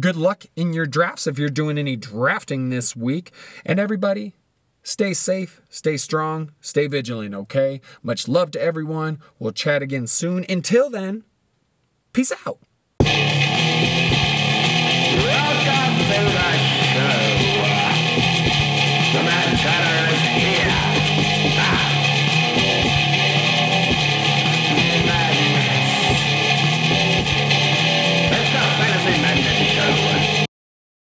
[0.00, 3.32] good luck in your drafts if you're doing any drafting this week.
[3.66, 4.32] And everybody,
[4.82, 7.80] Stay safe, stay strong, stay vigilant, okay?
[8.02, 9.20] Much love to everyone.
[9.38, 10.44] We'll chat again soon.
[10.48, 11.24] Until then,
[12.12, 12.58] peace out.